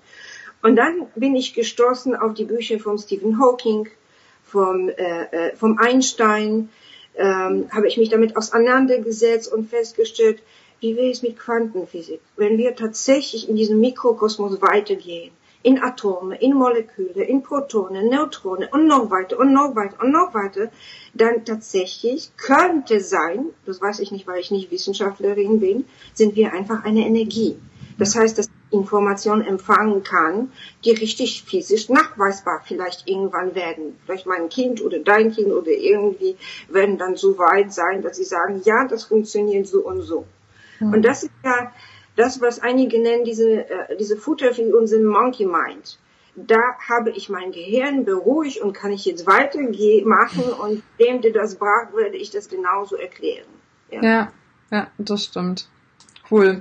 Und 0.62 0.76
dann 0.76 1.06
bin 1.14 1.34
ich 1.36 1.54
gestoßen 1.54 2.14
auf 2.14 2.34
die 2.34 2.44
Bücher 2.44 2.78
von 2.78 2.98
Stephen 2.98 3.40
Hawking, 3.40 3.88
vom, 4.44 4.88
äh, 4.88 5.22
äh, 5.30 5.56
vom 5.56 5.78
Einstein, 5.78 6.68
ähm, 7.16 7.68
habe 7.70 7.88
ich 7.88 7.96
mich 7.96 8.08
damit 8.08 8.36
auseinandergesetzt 8.36 9.52
und 9.52 9.68
festgestellt, 9.68 10.42
wie 10.80 10.96
wäre 10.96 11.10
es 11.10 11.22
mit 11.22 11.38
Quantenphysik, 11.38 12.20
wenn 12.36 12.56
wir 12.58 12.74
tatsächlich 12.74 13.48
in 13.48 13.56
diesem 13.56 13.80
Mikrokosmos 13.80 14.60
weitergehen, 14.62 15.30
in 15.62 15.82
Atome, 15.82 16.36
in 16.36 16.54
Moleküle, 16.54 17.22
in 17.22 17.42
Protonen, 17.42 18.08
Neutronen 18.08 18.68
und 18.72 18.86
noch 18.86 19.10
weiter 19.10 19.38
und 19.38 19.52
noch 19.52 19.74
weiter 19.76 20.02
und 20.02 20.10
noch 20.10 20.32
weiter, 20.32 20.70
dann 21.14 21.44
tatsächlich 21.44 22.30
könnte 22.36 23.00
sein, 23.00 23.46
das 23.66 23.80
weiß 23.80 24.00
ich 24.00 24.10
nicht, 24.10 24.26
weil 24.26 24.40
ich 24.40 24.50
nicht 24.50 24.70
Wissenschaftlerin 24.70 25.60
bin, 25.60 25.84
sind 26.14 26.36
wir 26.36 26.52
einfach 26.52 26.84
eine 26.84 27.06
Energie. 27.06 27.58
Das 27.98 28.16
heißt, 28.16 28.38
dass 28.38 28.48
Information 28.70 29.42
empfangen 29.42 30.02
kann, 30.02 30.52
die 30.84 30.92
richtig 30.92 31.42
physisch 31.42 31.88
nachweisbar 31.88 32.62
vielleicht 32.64 33.08
irgendwann 33.08 33.54
werden. 33.54 33.98
Vielleicht 34.06 34.26
mein 34.26 34.48
Kind 34.48 34.82
oder 34.82 35.00
dein 35.00 35.32
Kind 35.32 35.52
oder 35.52 35.70
irgendwie 35.70 36.36
werden 36.68 36.96
dann 36.96 37.16
so 37.16 37.36
weit 37.36 37.72
sein, 37.72 38.02
dass 38.02 38.16
sie 38.16 38.24
sagen, 38.24 38.62
ja, 38.64 38.86
das 38.86 39.04
funktioniert 39.04 39.66
so 39.66 39.80
und 39.80 40.02
so. 40.02 40.24
Mhm. 40.78 40.94
Und 40.94 41.02
das 41.02 41.24
ist 41.24 41.32
ja 41.44 41.72
das, 42.20 42.40
was 42.40 42.60
einige 42.60 43.00
nennen, 43.00 43.24
diese, 43.24 43.68
äh, 43.68 43.96
diese 43.98 44.16
Futter 44.16 44.52
für 44.52 44.76
unseren 44.76 45.04
Monkey 45.04 45.46
Mind. 45.46 45.98
Da 46.36 46.60
habe 46.88 47.10
ich 47.10 47.28
mein 47.28 47.50
Gehirn 47.50 48.04
beruhigt 48.04 48.60
und 48.60 48.72
kann 48.72 48.92
ich 48.92 49.04
jetzt 49.04 49.26
weitergehen 49.26 50.06
machen 50.06 50.44
und 50.62 50.82
dem, 51.00 51.22
der 51.22 51.32
das 51.32 51.56
braucht, 51.56 51.96
werde 51.96 52.16
ich 52.16 52.30
das 52.30 52.48
genauso 52.48 52.96
erklären. 52.96 53.48
Ja, 53.90 54.02
ja, 54.02 54.32
ja 54.70 54.86
das 54.98 55.24
stimmt. 55.24 55.68
Cool. 56.30 56.60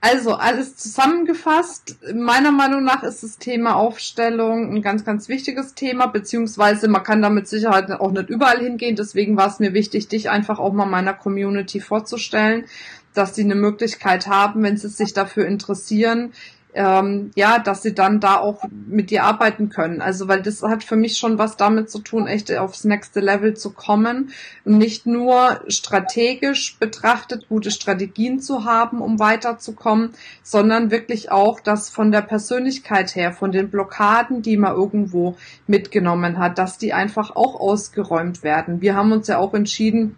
Also 0.00 0.34
alles 0.34 0.76
zusammengefasst, 0.76 1.96
meiner 2.14 2.52
Meinung 2.52 2.84
nach 2.84 3.02
ist 3.02 3.24
das 3.24 3.38
Thema 3.38 3.74
Aufstellung 3.74 4.72
ein 4.72 4.80
ganz, 4.80 5.04
ganz 5.04 5.28
wichtiges 5.28 5.74
Thema, 5.74 6.06
beziehungsweise 6.06 6.86
man 6.86 7.02
kann 7.02 7.20
da 7.20 7.30
mit 7.30 7.48
Sicherheit 7.48 7.90
auch 7.90 8.12
nicht 8.12 8.28
überall 8.28 8.60
hingehen. 8.60 8.94
Deswegen 8.94 9.36
war 9.36 9.48
es 9.48 9.58
mir 9.58 9.74
wichtig, 9.74 10.06
dich 10.06 10.30
einfach 10.30 10.60
auch 10.60 10.72
mal 10.72 10.86
meiner 10.86 11.14
Community 11.14 11.80
vorzustellen, 11.80 12.66
dass 13.14 13.34
sie 13.34 13.44
eine 13.44 13.54
Möglichkeit 13.54 14.26
haben, 14.26 14.62
wenn 14.62 14.76
sie 14.76 14.88
sich 14.88 15.12
dafür 15.12 15.46
interessieren, 15.46 16.32
ähm, 16.74 17.30
ja, 17.34 17.58
dass 17.58 17.82
sie 17.82 17.94
dann 17.94 18.20
da 18.20 18.36
auch 18.36 18.62
mit 18.70 19.10
dir 19.10 19.24
arbeiten 19.24 19.68
können. 19.68 20.00
Also, 20.00 20.28
weil 20.28 20.42
das 20.42 20.62
hat 20.62 20.84
für 20.84 20.96
mich 20.96 21.18
schon 21.18 21.38
was 21.38 21.56
damit 21.56 21.90
zu 21.90 21.98
tun, 21.98 22.26
echt 22.26 22.54
aufs 22.56 22.84
nächste 22.84 23.20
Level 23.20 23.54
zu 23.54 23.70
kommen 23.70 24.30
und 24.64 24.78
nicht 24.78 25.06
nur 25.06 25.60
strategisch 25.68 26.76
betrachtet 26.78 27.48
gute 27.48 27.70
Strategien 27.70 28.40
zu 28.40 28.64
haben, 28.64 29.00
um 29.00 29.18
weiterzukommen, 29.18 30.10
sondern 30.42 30.90
wirklich 30.90 31.32
auch 31.32 31.60
das 31.60 31.88
von 31.88 32.12
der 32.12 32.22
Persönlichkeit 32.22 33.16
her, 33.16 33.32
von 33.32 33.50
den 33.50 33.70
Blockaden, 33.70 34.42
die 34.42 34.56
man 34.56 34.74
irgendwo 34.74 35.36
mitgenommen 35.66 36.38
hat, 36.38 36.58
dass 36.58 36.78
die 36.78 36.92
einfach 36.92 37.34
auch 37.34 37.58
ausgeräumt 37.58 38.42
werden. 38.42 38.80
Wir 38.82 38.94
haben 38.94 39.12
uns 39.12 39.26
ja 39.26 39.38
auch 39.38 39.54
entschieden, 39.54 40.16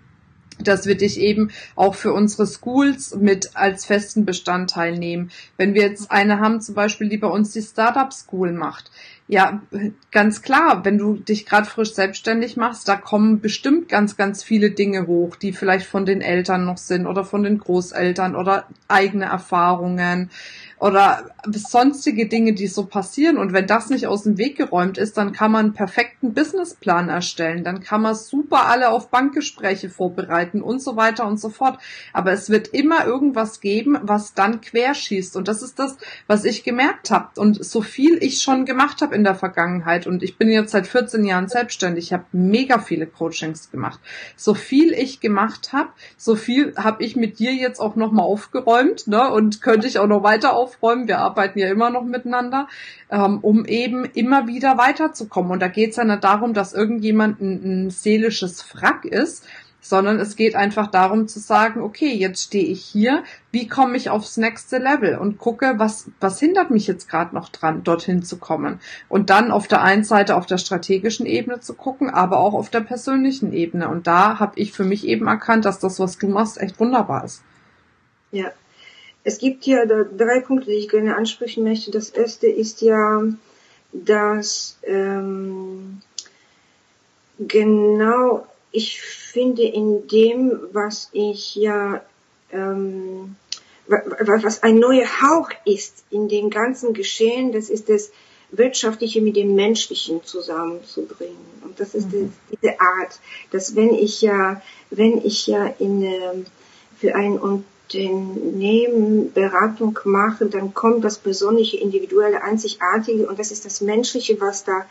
dass 0.64 0.86
wir 0.86 0.96
dich 0.96 1.18
eben 1.18 1.50
auch 1.76 1.94
für 1.94 2.12
unsere 2.12 2.46
Schools 2.46 3.14
mit 3.16 3.50
als 3.54 3.84
festen 3.84 4.24
Bestandteil 4.24 4.98
nehmen. 4.98 5.30
Wenn 5.56 5.74
wir 5.74 5.82
jetzt 5.82 6.10
eine 6.10 6.40
haben, 6.40 6.60
zum 6.60 6.74
Beispiel, 6.74 7.08
die 7.08 7.18
bei 7.18 7.28
uns 7.28 7.52
die 7.52 7.62
Startup 7.62 8.12
School 8.12 8.52
macht, 8.52 8.90
ja, 9.30 9.62
ganz 10.10 10.42
klar, 10.42 10.84
wenn 10.84 10.98
du 10.98 11.14
dich 11.14 11.46
gerade 11.46 11.64
frisch 11.64 11.94
selbstständig 11.94 12.56
machst, 12.56 12.88
da 12.88 12.96
kommen 12.96 13.40
bestimmt 13.40 13.88
ganz, 13.88 14.16
ganz 14.16 14.42
viele 14.42 14.72
Dinge 14.72 15.06
hoch, 15.06 15.36
die 15.36 15.52
vielleicht 15.52 15.86
von 15.86 16.04
den 16.04 16.20
Eltern 16.20 16.64
noch 16.64 16.78
sind 16.78 17.06
oder 17.06 17.24
von 17.24 17.44
den 17.44 17.58
Großeltern 17.58 18.34
oder 18.34 18.66
eigene 18.88 19.26
Erfahrungen 19.26 20.30
oder 20.80 21.30
sonstige 21.52 22.26
Dinge, 22.26 22.54
die 22.54 22.66
so 22.66 22.86
passieren. 22.86 23.36
Und 23.36 23.52
wenn 23.52 23.66
das 23.66 23.90
nicht 23.90 24.06
aus 24.06 24.22
dem 24.22 24.38
Weg 24.38 24.56
geräumt 24.56 24.96
ist, 24.96 25.18
dann 25.18 25.32
kann 25.32 25.52
man 25.52 25.66
einen 25.66 25.74
perfekten 25.74 26.32
Businessplan 26.32 27.10
erstellen. 27.10 27.64
Dann 27.64 27.80
kann 27.80 28.00
man 28.00 28.14
super 28.14 28.66
alle 28.66 28.90
auf 28.90 29.10
Bankgespräche 29.10 29.90
vorbereiten 29.90 30.62
und 30.62 30.82
so 30.82 30.96
weiter 30.96 31.26
und 31.26 31.38
so 31.38 31.50
fort. 31.50 31.78
Aber 32.14 32.32
es 32.32 32.48
wird 32.48 32.68
immer 32.68 33.04
irgendwas 33.04 33.60
geben, 33.60 33.98
was 34.02 34.32
dann 34.32 34.62
querschießt. 34.62 35.36
Und 35.36 35.48
das 35.48 35.60
ist 35.60 35.78
das, 35.78 35.98
was 36.26 36.46
ich 36.46 36.64
gemerkt 36.64 37.10
habe. 37.10 37.28
Und 37.38 37.62
so 37.62 37.82
viel 37.82 38.16
ich 38.22 38.40
schon 38.40 38.64
gemacht 38.64 39.02
habe 39.02 39.14
in 39.14 39.22
der 39.22 39.34
Vergangenheit, 39.34 40.06
und 40.06 40.22
ich 40.22 40.38
bin 40.38 40.48
jetzt 40.48 40.72
seit 40.72 40.86
14 40.86 41.24
Jahren 41.24 41.48
selbstständig, 41.48 42.06
ich 42.06 42.12
habe 42.14 42.24
mega 42.32 42.78
viele 42.78 43.06
Coachings 43.06 43.70
gemacht. 43.70 44.00
So 44.34 44.54
viel 44.54 44.92
ich 44.92 45.20
gemacht 45.20 45.74
habe, 45.74 45.90
so 46.16 46.36
viel 46.36 46.74
habe 46.76 47.04
ich 47.04 47.16
mit 47.16 47.38
dir 47.38 47.52
jetzt 47.52 47.80
auch 47.80 47.96
nochmal 47.96 48.24
aufgeräumt, 48.24 49.06
ne? 49.08 49.30
Und 49.30 49.60
könnte 49.60 49.86
ich 49.86 49.98
auch 49.98 50.06
noch 50.06 50.22
weiter 50.22 50.54
aufräumen. 50.70 51.09
Wir 51.09 51.18
arbeiten 51.18 51.59
ja 51.59 51.68
immer 51.68 51.90
noch 51.90 52.04
miteinander, 52.04 52.68
ähm, 53.11 53.38
um 53.42 53.64
eben 53.64 54.04
immer 54.04 54.46
wieder 54.46 54.78
weiterzukommen. 54.78 55.52
Und 55.52 55.61
da 55.61 55.68
geht 55.68 55.90
es 55.90 55.96
ja 55.96 56.04
nicht 56.04 56.24
darum, 56.24 56.54
dass 56.54 56.72
irgendjemand 56.72 57.40
ein, 57.40 57.87
ein 57.87 57.90
seelisches 57.90 58.62
Frack 58.62 59.04
ist, 59.04 59.46
sondern 59.83 60.20
es 60.20 60.37
geht 60.37 60.56
einfach 60.56 60.88
darum 60.88 61.26
zu 61.26 61.38
sagen, 61.38 61.80
okay, 61.80 62.12
jetzt 62.12 62.42
stehe 62.42 62.66
ich 62.66 62.85
hier, 62.85 63.24
wie 63.50 63.66
komme 63.66 63.96
ich 63.96 64.11
aufs 64.11 64.37
nächste 64.37 64.76
Level 64.76 65.16
und 65.16 65.38
gucke, 65.38 65.74
was, 65.78 66.11
was 66.20 66.38
hindert 66.38 66.70
mich 66.70 66.87
jetzt 66.87 67.09
gerade 67.09 67.35
noch 67.35 67.48
dran, 67.48 67.83
dorthin 67.83 68.22
zu 68.22 68.37
kommen. 68.37 68.78
Und 69.09 69.30
dann 69.30 69.50
auf 69.50 69.68
der 69.68 69.80
einen 69.83 70.04
Seite 70.04 70.37
auf 70.37 70.44
der 70.44 70.59
strategischen 70.59 71.24
Ebene 71.24 71.61
zu 71.61 71.72
gucken, 71.72 72.11
aber 72.11 72.38
auch 72.40 72.52
auf 72.52 72.68
der 72.68 72.83
persönlichen 72.83 73.54
Ebene. 73.54 73.88
Und 73.88 74.06
da 74.06 74.38
habe 74.38 74.61
ich 74.61 74.72
für 74.72 74.85
mich 74.85 75.06
eben 75.06 75.26
erkannt, 75.26 75.64
dass 75.64 75.78
das, 75.78 75.98
was 75.98 76.18
du 76.18 76.28
machst, 76.28 76.61
echt 76.61 76.78
wunderbar 76.78 77.24
ist. 77.24 77.42
Ja, 78.33 78.52
es 79.24 79.38
gibt 79.38 79.66
ja 79.66 79.85
drei 79.85 80.40
Punkte, 80.40 80.70
die 80.70 80.76
ich 80.76 80.88
gerne 80.88 81.16
ansprechen 81.16 81.64
möchte. 81.64 81.90
Das 81.90 82.11
erste 82.11 82.46
ist 82.46 82.80
ja, 82.80 83.22
dass 83.92 84.78
ähm, 84.83 86.00
genau 87.38 88.46
ich 88.72 89.00
finde 89.02 89.62
in 89.62 90.06
dem, 90.09 90.59
was 90.72 91.11
ich 91.12 91.54
ja, 91.54 92.02
ähm, 92.52 93.37
was 93.87 94.62
ein 94.62 94.78
neuer 94.78 95.06
Hauch 95.20 95.50
ist 95.64 96.04
in 96.11 96.28
dem 96.28 96.50
ganzen 96.50 96.94
Geschehen, 96.94 97.52
das 97.52 97.68
ist 97.68 97.88
das 97.88 98.12
Wirtschaftliche 98.52 99.20
mit 99.20 99.37
dem 99.37 99.54
Menschlichen 99.54 100.24
zusammenzubringen. 100.24 101.37
Und 101.62 101.78
das 101.78 101.94
ist 101.94 102.12
mhm. 102.12 102.33
diese 102.50 102.80
Art, 102.80 103.20
dass 103.50 103.76
wenn 103.76 103.94
ich 103.94 104.22
ja, 104.22 104.62
wenn 104.90 105.24
ich 105.24 105.46
ja 105.46 105.66
in, 105.78 106.02
ähm, 106.02 106.46
für 106.98 107.14
ein 107.14 107.38
Unternehmen 107.92 109.33
Beratung 109.33 109.98
mache, 110.05 110.46
dann 110.46 110.74
kommt 110.74 111.05
das 111.05 111.18
Besondere, 111.18 111.76
Individuelle, 111.76 112.42
Einzigartige 112.42 113.26
und 113.26 113.38
das 113.38 113.50
ist 113.50 113.64
das 113.64 113.81
Menschliche, 113.81 114.40
was 114.40 114.64
da 114.64 114.87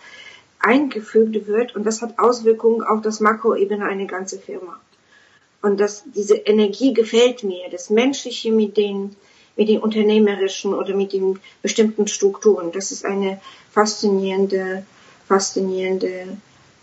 eingefügt 0.60 1.48
wird 1.48 1.76
und 1.76 1.86
das 1.86 2.02
hat 2.02 2.20
Auswirkungen 2.20 2.84
auf 2.84 3.02
das 3.02 3.22
Makroebene 3.22 3.86
eine 3.86 4.06
ganze 4.06 4.38
Firma. 4.38 4.80
Und 5.62 5.80
das, 5.80 6.04
diese 6.14 6.36
Energie 6.36 6.94
gefällt 6.94 7.44
mir, 7.44 7.70
das 7.72 7.90
Menschliche 7.90 8.52
mit 8.52 8.78
den, 8.78 9.16
mit 9.56 9.70
den 9.70 9.80
unternehmerischen 9.80 10.74
oder 10.74 10.94
mit 10.94 11.14
den 11.14 11.40
bestimmten 11.62 12.08
Strukturen. 12.08 12.72
Das 12.72 12.92
ist 12.92 13.06
eine 13.06 13.42
faszinierende, 13.72 14.86
faszinierende 15.28 16.38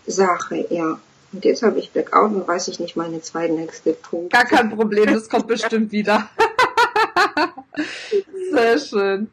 Sache, 0.05 0.65
ja. 0.69 0.99
Und 1.33 1.43
jetzt 1.43 1.61
habe 1.61 1.79
ich 1.79 1.91
Blackout 1.91 2.31
und 2.31 2.47
weiß 2.47 2.69
ich 2.69 2.79
nicht 2.79 2.95
meine 2.95 3.21
zwei 3.21 3.47
nächste 3.47 3.93
Punkte. 3.93 4.29
Gar 4.29 4.45
kein 4.45 4.69
Problem, 4.69 5.07
das 5.07 5.29
kommt 5.29 5.47
bestimmt 5.47 5.91
wieder. 5.91 6.29
Sehr 8.51 8.79
schön. 8.79 9.29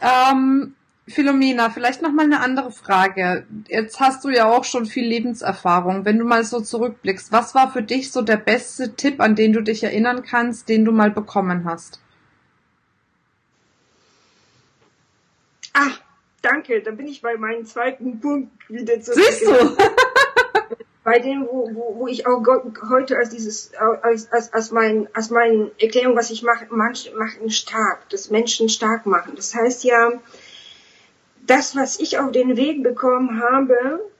Ähm, 0.00 0.74
Philomena, 1.10 1.70
vielleicht 1.70 2.02
noch 2.02 2.12
mal 2.12 2.24
eine 2.24 2.40
andere 2.40 2.70
Frage. 2.70 3.46
Jetzt 3.68 4.00
hast 4.00 4.24
du 4.24 4.28
ja 4.28 4.50
auch 4.50 4.64
schon 4.64 4.86
viel 4.86 5.06
Lebenserfahrung. 5.06 6.04
Wenn 6.04 6.18
du 6.18 6.24
mal 6.24 6.44
so 6.44 6.60
zurückblickst, 6.60 7.32
was 7.32 7.54
war 7.54 7.72
für 7.72 7.82
dich 7.82 8.12
so 8.12 8.22
der 8.22 8.36
beste 8.36 8.94
Tipp, 8.94 9.20
an 9.20 9.34
den 9.34 9.52
du 9.52 9.62
dich 9.62 9.82
erinnern 9.82 10.22
kannst, 10.22 10.68
den 10.68 10.84
du 10.84 10.92
mal 10.92 11.10
bekommen 11.10 11.64
hast? 11.64 12.00
Ah, 15.72 15.90
danke. 16.42 16.80
Da 16.82 16.92
bin 16.92 17.08
ich 17.08 17.22
bei 17.22 17.36
meinem 17.36 17.64
zweiten 17.64 18.20
Punkt 18.20 18.68
wieder 18.68 19.00
zurück. 19.00 19.24
Siehst 19.26 19.46
du? 19.46 19.52
bei 21.02 21.18
dem, 21.18 21.46
wo, 21.46 21.70
wo, 21.72 21.96
wo 22.00 22.06
ich 22.08 22.26
auch 22.26 22.44
heute 22.90 23.16
als 23.16 23.30
dieses, 23.30 23.72
als, 23.74 24.30
als, 24.32 24.52
als 24.52 24.70
mein, 24.70 25.08
als 25.14 25.30
meine 25.30 25.70
Erklärung, 25.78 26.16
was 26.16 26.30
ich 26.30 26.42
mache, 26.42 26.66
manche 26.70 27.14
machen 27.16 27.50
stark, 27.50 28.08
das 28.10 28.30
Menschen 28.30 28.68
stark 28.68 29.06
machen. 29.06 29.32
Das 29.36 29.54
heißt 29.54 29.84
ja, 29.84 30.12
das, 31.46 31.74
was 31.74 31.98
ich 32.00 32.18
auf 32.18 32.32
den 32.32 32.56
Weg 32.56 32.82
bekommen 32.82 33.40
habe, 33.42 34.10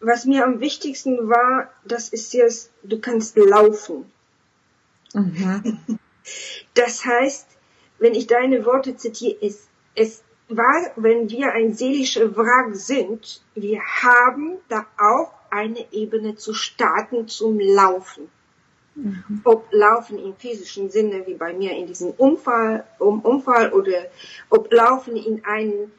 was 0.00 0.24
mir 0.24 0.44
am 0.44 0.60
wichtigsten 0.60 1.28
war, 1.28 1.70
das 1.84 2.08
ist 2.08 2.32
jetzt, 2.32 2.70
du 2.82 3.00
kannst 3.00 3.36
laufen. 3.36 4.10
Mhm. 5.12 5.98
Das 6.74 7.04
heißt, 7.04 7.46
wenn 7.98 8.14
ich 8.14 8.26
deine 8.26 8.64
Worte 8.64 8.96
zitiere, 8.96 9.36
es, 9.40 9.66
es 9.94 10.22
war, 10.48 10.92
wenn 10.96 11.28
wir 11.30 11.52
ein 11.52 11.74
seelischer 11.74 12.36
Wrack 12.36 12.74
sind, 12.74 13.42
wir 13.54 13.80
haben 13.80 14.58
da 14.68 14.86
auch 14.98 15.37
eine 15.50 15.92
Ebene 15.92 16.36
zu 16.36 16.54
starten 16.54 17.28
zum 17.28 17.58
Laufen. 17.58 18.28
Mhm. 18.94 19.40
Ob 19.44 19.68
Laufen 19.72 20.18
im 20.18 20.34
physischen 20.36 20.90
Sinne, 20.90 21.26
wie 21.26 21.34
bei 21.34 21.52
mir 21.52 21.76
in 21.76 21.86
diesem 21.86 22.10
Unfall, 22.10 22.84
um 22.98 23.20
Unfall 23.20 23.72
oder 23.72 24.06
ob 24.50 24.72
Laufen 24.72 25.16
in 25.16 25.44
einen 25.44 25.92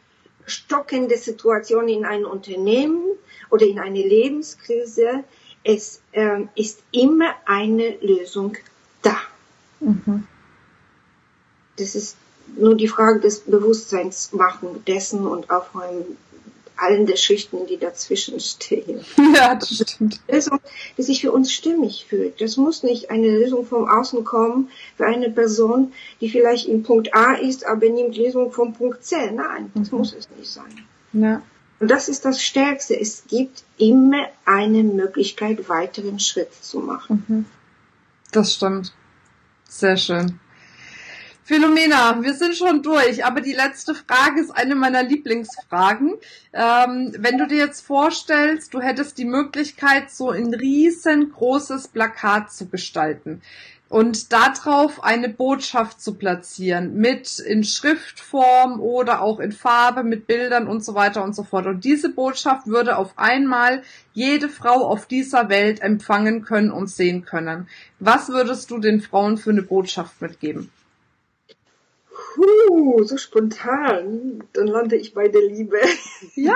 stockende 0.46 1.18
Situation 1.18 1.88
in 1.88 2.06
einem 2.06 2.26
Unternehmen 2.26 3.04
oder 3.50 3.66
in 3.66 3.80
eine 3.80 4.02
Lebenskrise, 4.02 5.24
es 5.64 6.02
äh, 6.12 6.42
ist 6.56 6.82
immer 6.92 7.36
eine 7.46 7.98
Lösung 8.02 8.58
da. 9.02 9.18
Mhm. 9.80 10.26
Das 11.78 11.96
ist 11.96 12.18
nur 12.58 12.76
die 12.76 12.88
Frage 12.88 13.20
des 13.20 13.42
Bewusstseins 13.42 14.34
machen 14.34 14.84
dessen 14.86 15.26
und 15.26 15.50
aufräumen 15.50 16.18
allen 16.82 17.06
der 17.06 17.16
Schichten, 17.16 17.66
die 17.68 17.78
dazwischen 17.78 18.40
stehen. 18.40 19.02
Ja, 19.36 19.56
das 19.56 19.70
stimmt. 19.70 20.20
Lösung, 20.28 20.60
die 20.98 21.04
sich 21.04 21.22
für 21.22 21.32
uns 21.32 21.52
stimmig 21.52 22.06
fühlt. 22.10 22.42
Das 22.42 22.58
muss 22.58 22.84
nicht 22.84 23.10
eine 23.10 23.28
Lösung 23.28 23.66
vom 23.66 23.88
Außen 23.88 24.24
kommen 24.24 24.70
für 24.98 25.06
eine 25.06 25.30
Person, 25.30 25.94
die 26.20 26.30
vielleicht 26.30 26.68
in 26.68 26.84
Punkt 26.84 27.14
A 27.14 27.34
ist, 27.34 27.66
aber 27.66 27.88
nimmt 27.88 28.18
Lösung 28.18 28.52
vom 28.52 28.74
Punkt 28.74 29.04
C. 29.04 29.32
Nein, 29.32 29.72
das 29.76 29.92
mhm. 29.92 30.00
muss 30.00 30.14
es 30.14 30.30
nicht 30.38 30.50
sein. 30.50 30.86
Ja. 31.14 31.42
Und 31.80 31.90
das 31.90 32.10
ist 32.10 32.26
das 32.26 32.42
Stärkste. 32.42 33.00
Es 33.00 33.24
gibt 33.28 33.64
immer 33.78 34.26
eine 34.46 34.84
Möglichkeit, 34.84 35.70
weiteren 35.70 36.20
Schritt 36.20 36.54
zu 36.54 36.80
machen. 36.80 37.24
Mhm. 37.28 37.46
Das 38.32 38.56
stimmt. 38.56 38.94
Sehr 39.68 39.98
schön. 39.98 40.40
Philomena, 41.50 42.22
wir 42.22 42.36
sind 42.36 42.56
schon 42.56 42.84
durch, 42.84 43.26
aber 43.26 43.42
die 43.42 43.54
letzte 43.54 43.96
Frage 43.96 44.40
ist 44.40 44.52
eine 44.52 44.76
meiner 44.76 45.02
Lieblingsfragen. 45.02 46.14
Ähm, 46.54 47.16
wenn 47.18 47.40
du 47.40 47.48
dir 47.48 47.58
jetzt 47.58 47.82
vorstellst, 47.82 48.72
du 48.72 48.82
hättest 48.82 49.18
die 49.18 49.26
Möglichkeit, 49.26 50.12
so 50.12 50.30
ein 50.30 50.54
riesengroßes 50.54 51.88
Plakat 51.88 52.52
zu 52.52 52.68
gestalten 52.68 53.42
und 53.90 54.32
darauf 54.32 55.04
eine 55.04 55.28
Botschaft 55.28 56.00
zu 56.00 56.14
platzieren, 56.14 56.98
mit 56.98 57.40
in 57.40 57.64
Schriftform 57.64 58.80
oder 58.80 59.24
auch 59.24 59.40
in 59.40 59.52
Farbe, 59.52 60.04
mit 60.04 60.28
Bildern 60.28 60.68
und 60.68 60.86
so 60.86 60.94
weiter 60.94 61.24
und 61.24 61.36
so 61.36 61.44
fort. 61.44 61.66
Und 61.66 61.84
diese 61.84 62.10
Botschaft 62.10 62.68
würde 62.68 62.96
auf 62.96 63.18
einmal 63.18 63.82
jede 64.14 64.50
Frau 64.50 64.86
auf 64.86 65.08
dieser 65.08 65.50
Welt 65.50 65.82
empfangen 65.82 66.44
können 66.44 66.70
und 66.70 66.92
sehen 66.92 67.26
können. 67.26 67.68
Was 67.98 68.30
würdest 68.30 68.70
du 68.70 68.78
den 68.78 69.02
Frauen 69.02 69.40
für 69.40 69.50
eine 69.50 69.64
Botschaft 69.64 70.22
mitgeben? 70.22 70.70
Puh, 72.34 73.04
so 73.04 73.18
spontan. 73.18 74.44
Dann 74.54 74.68
lande 74.68 74.96
ich 74.96 75.14
bei 75.14 75.28
der 75.28 75.42
Liebe. 75.42 75.80
Ja. 76.36 76.56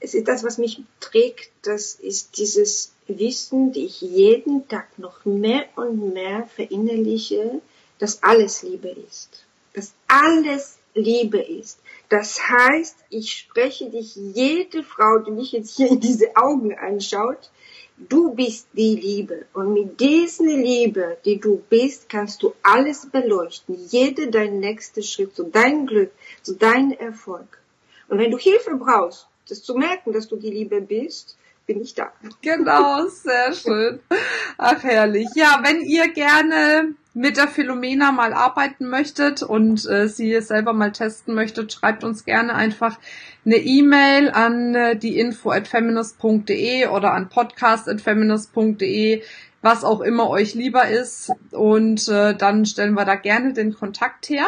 es 0.00 0.14
ist 0.14 0.28
das, 0.28 0.44
was 0.44 0.58
mich 0.58 0.82
trägt. 1.00 1.50
Das 1.62 1.94
ist 1.94 2.38
dieses 2.38 2.92
Wissen, 3.06 3.72
die 3.72 3.86
ich 3.86 4.00
jeden 4.00 4.68
Tag 4.68 4.98
noch 4.98 5.24
mehr 5.24 5.66
und 5.76 6.12
mehr 6.12 6.46
verinnerliche, 6.46 7.60
dass 7.98 8.22
alles 8.22 8.62
Liebe 8.62 8.88
ist. 8.88 9.44
Dass 9.74 9.92
alles 10.06 10.78
Liebe 10.94 11.38
ist. 11.38 11.78
Das 12.08 12.40
heißt, 12.48 12.96
ich 13.10 13.32
spreche 13.32 13.90
dich, 13.90 14.16
jede 14.16 14.82
Frau, 14.82 15.18
die 15.18 15.30
mich 15.30 15.52
jetzt 15.52 15.76
hier 15.76 15.88
in 15.88 16.00
diese 16.00 16.36
Augen 16.36 16.76
anschaut, 16.76 17.50
Du 18.00 18.32
bist 18.32 18.68
die 18.74 18.94
Liebe 18.94 19.46
und 19.54 19.72
mit 19.72 19.98
dieser 19.98 20.44
Liebe, 20.44 21.16
die 21.24 21.40
du 21.40 21.60
bist, 21.68 22.08
kannst 22.08 22.44
du 22.44 22.54
alles 22.62 23.06
beleuchten, 23.06 23.76
jede 23.88 24.30
dein 24.30 24.60
nächster 24.60 25.02
Schritt 25.02 25.34
zu 25.34 25.44
deinem 25.44 25.86
Glück, 25.86 26.12
zu 26.42 26.54
deinem 26.54 26.92
Erfolg. 26.92 27.60
Und 28.06 28.18
wenn 28.18 28.30
du 28.30 28.38
Hilfe 28.38 28.76
brauchst, 28.76 29.26
das 29.48 29.62
zu 29.62 29.74
merken, 29.74 30.12
dass 30.12 30.28
du 30.28 30.36
die 30.36 30.50
Liebe 30.50 30.80
bist, 30.80 31.37
bin 31.68 31.82
ich 31.82 31.94
da. 31.94 32.10
Genau, 32.40 33.06
sehr 33.08 33.52
schön. 33.52 34.00
Ach 34.56 34.82
herrlich. 34.82 35.28
Ja, 35.36 35.60
wenn 35.62 35.82
ihr 35.82 36.08
gerne 36.08 36.94
mit 37.12 37.36
der 37.36 37.46
Philomena 37.46 38.10
mal 38.10 38.32
arbeiten 38.32 38.88
möchtet 38.88 39.42
und 39.42 39.86
äh, 39.86 40.08
sie 40.08 40.40
selber 40.40 40.72
mal 40.72 40.92
testen 40.92 41.34
möchtet, 41.34 41.72
schreibt 41.72 42.04
uns 42.04 42.24
gerne 42.24 42.54
einfach 42.54 42.98
eine 43.44 43.56
E-Mail 43.56 44.30
an 44.30 44.74
äh, 44.74 44.96
die 44.96 45.18
info 45.18 45.50
at 45.50 45.68
feminist.de 45.68 46.86
oder 46.86 47.12
an 47.12 47.28
podcast 47.28 47.88
at 47.88 48.00
feminist.de, 48.00 49.22
was 49.60 49.84
auch 49.84 50.00
immer 50.00 50.30
euch 50.30 50.54
lieber 50.54 50.88
ist. 50.88 51.32
Und 51.50 52.08
äh, 52.08 52.34
dann 52.34 52.64
stellen 52.64 52.94
wir 52.94 53.04
da 53.04 53.14
gerne 53.14 53.52
den 53.52 53.74
Kontakt 53.74 54.30
her. 54.30 54.46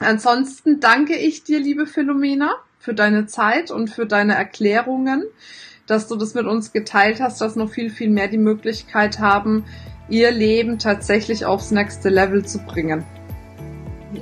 Ansonsten 0.00 0.80
danke 0.80 1.16
ich 1.16 1.44
dir, 1.44 1.60
liebe 1.60 1.86
Philomena, 1.86 2.56
für 2.80 2.94
deine 2.94 3.26
Zeit 3.26 3.70
und 3.70 3.88
für 3.88 4.06
deine 4.06 4.34
Erklärungen, 4.34 5.24
dass 5.86 6.08
du 6.08 6.16
das 6.16 6.34
mit 6.34 6.46
uns 6.46 6.72
geteilt 6.72 7.20
hast, 7.20 7.40
dass 7.40 7.56
noch 7.56 7.70
viel, 7.70 7.90
viel 7.90 8.10
mehr 8.10 8.28
die 8.28 8.38
Möglichkeit 8.38 9.18
haben, 9.18 9.64
ihr 10.08 10.30
Leben 10.30 10.78
tatsächlich 10.78 11.44
aufs 11.44 11.70
nächste 11.70 12.08
Level 12.08 12.44
zu 12.44 12.58
bringen. 12.58 13.04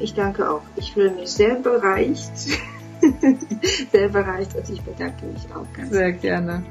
Ich 0.01 0.15
danke 0.15 0.49
auch. 0.49 0.63
Ich 0.77 0.93
fühle 0.93 1.11
mich 1.11 1.31
sehr 1.31 1.57
bereicht. 1.57 2.33
sehr 3.93 4.09
bereicht 4.09 4.55
und 4.55 4.69
ich 4.71 4.81
bedanke 4.83 5.27
mich 5.27 5.45
auch 5.55 5.67
ganz. 5.77 5.91
Sehr 5.91 6.13
gerne. 6.13 6.63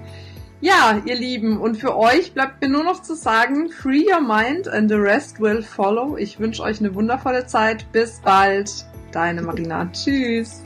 Ja, 0.61 1.01
ihr 1.05 1.15
Lieben, 1.15 1.59
und 1.59 1.77
für 1.77 1.97
euch 1.97 2.33
bleibt 2.33 2.61
mir 2.61 2.69
nur 2.69 2.83
noch 2.83 3.01
zu 3.01 3.15
sagen, 3.15 3.69
free 3.69 4.05
your 4.05 4.21
mind 4.21 4.67
and 4.67 4.89
the 4.89 4.95
rest 4.95 5.39
will 5.39 5.63
follow. 5.63 6.17
Ich 6.17 6.39
wünsche 6.39 6.61
euch 6.61 6.79
eine 6.79 6.93
wundervolle 6.93 7.47
Zeit. 7.47 7.91
Bis 7.91 8.19
bald. 8.23 8.69
Deine 9.11 9.41
Marina. 9.41 9.89
Tschüss. 9.91 10.61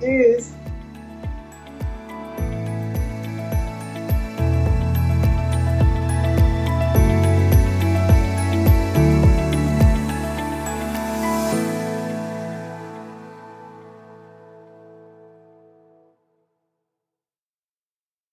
Tschüss. 0.00 0.52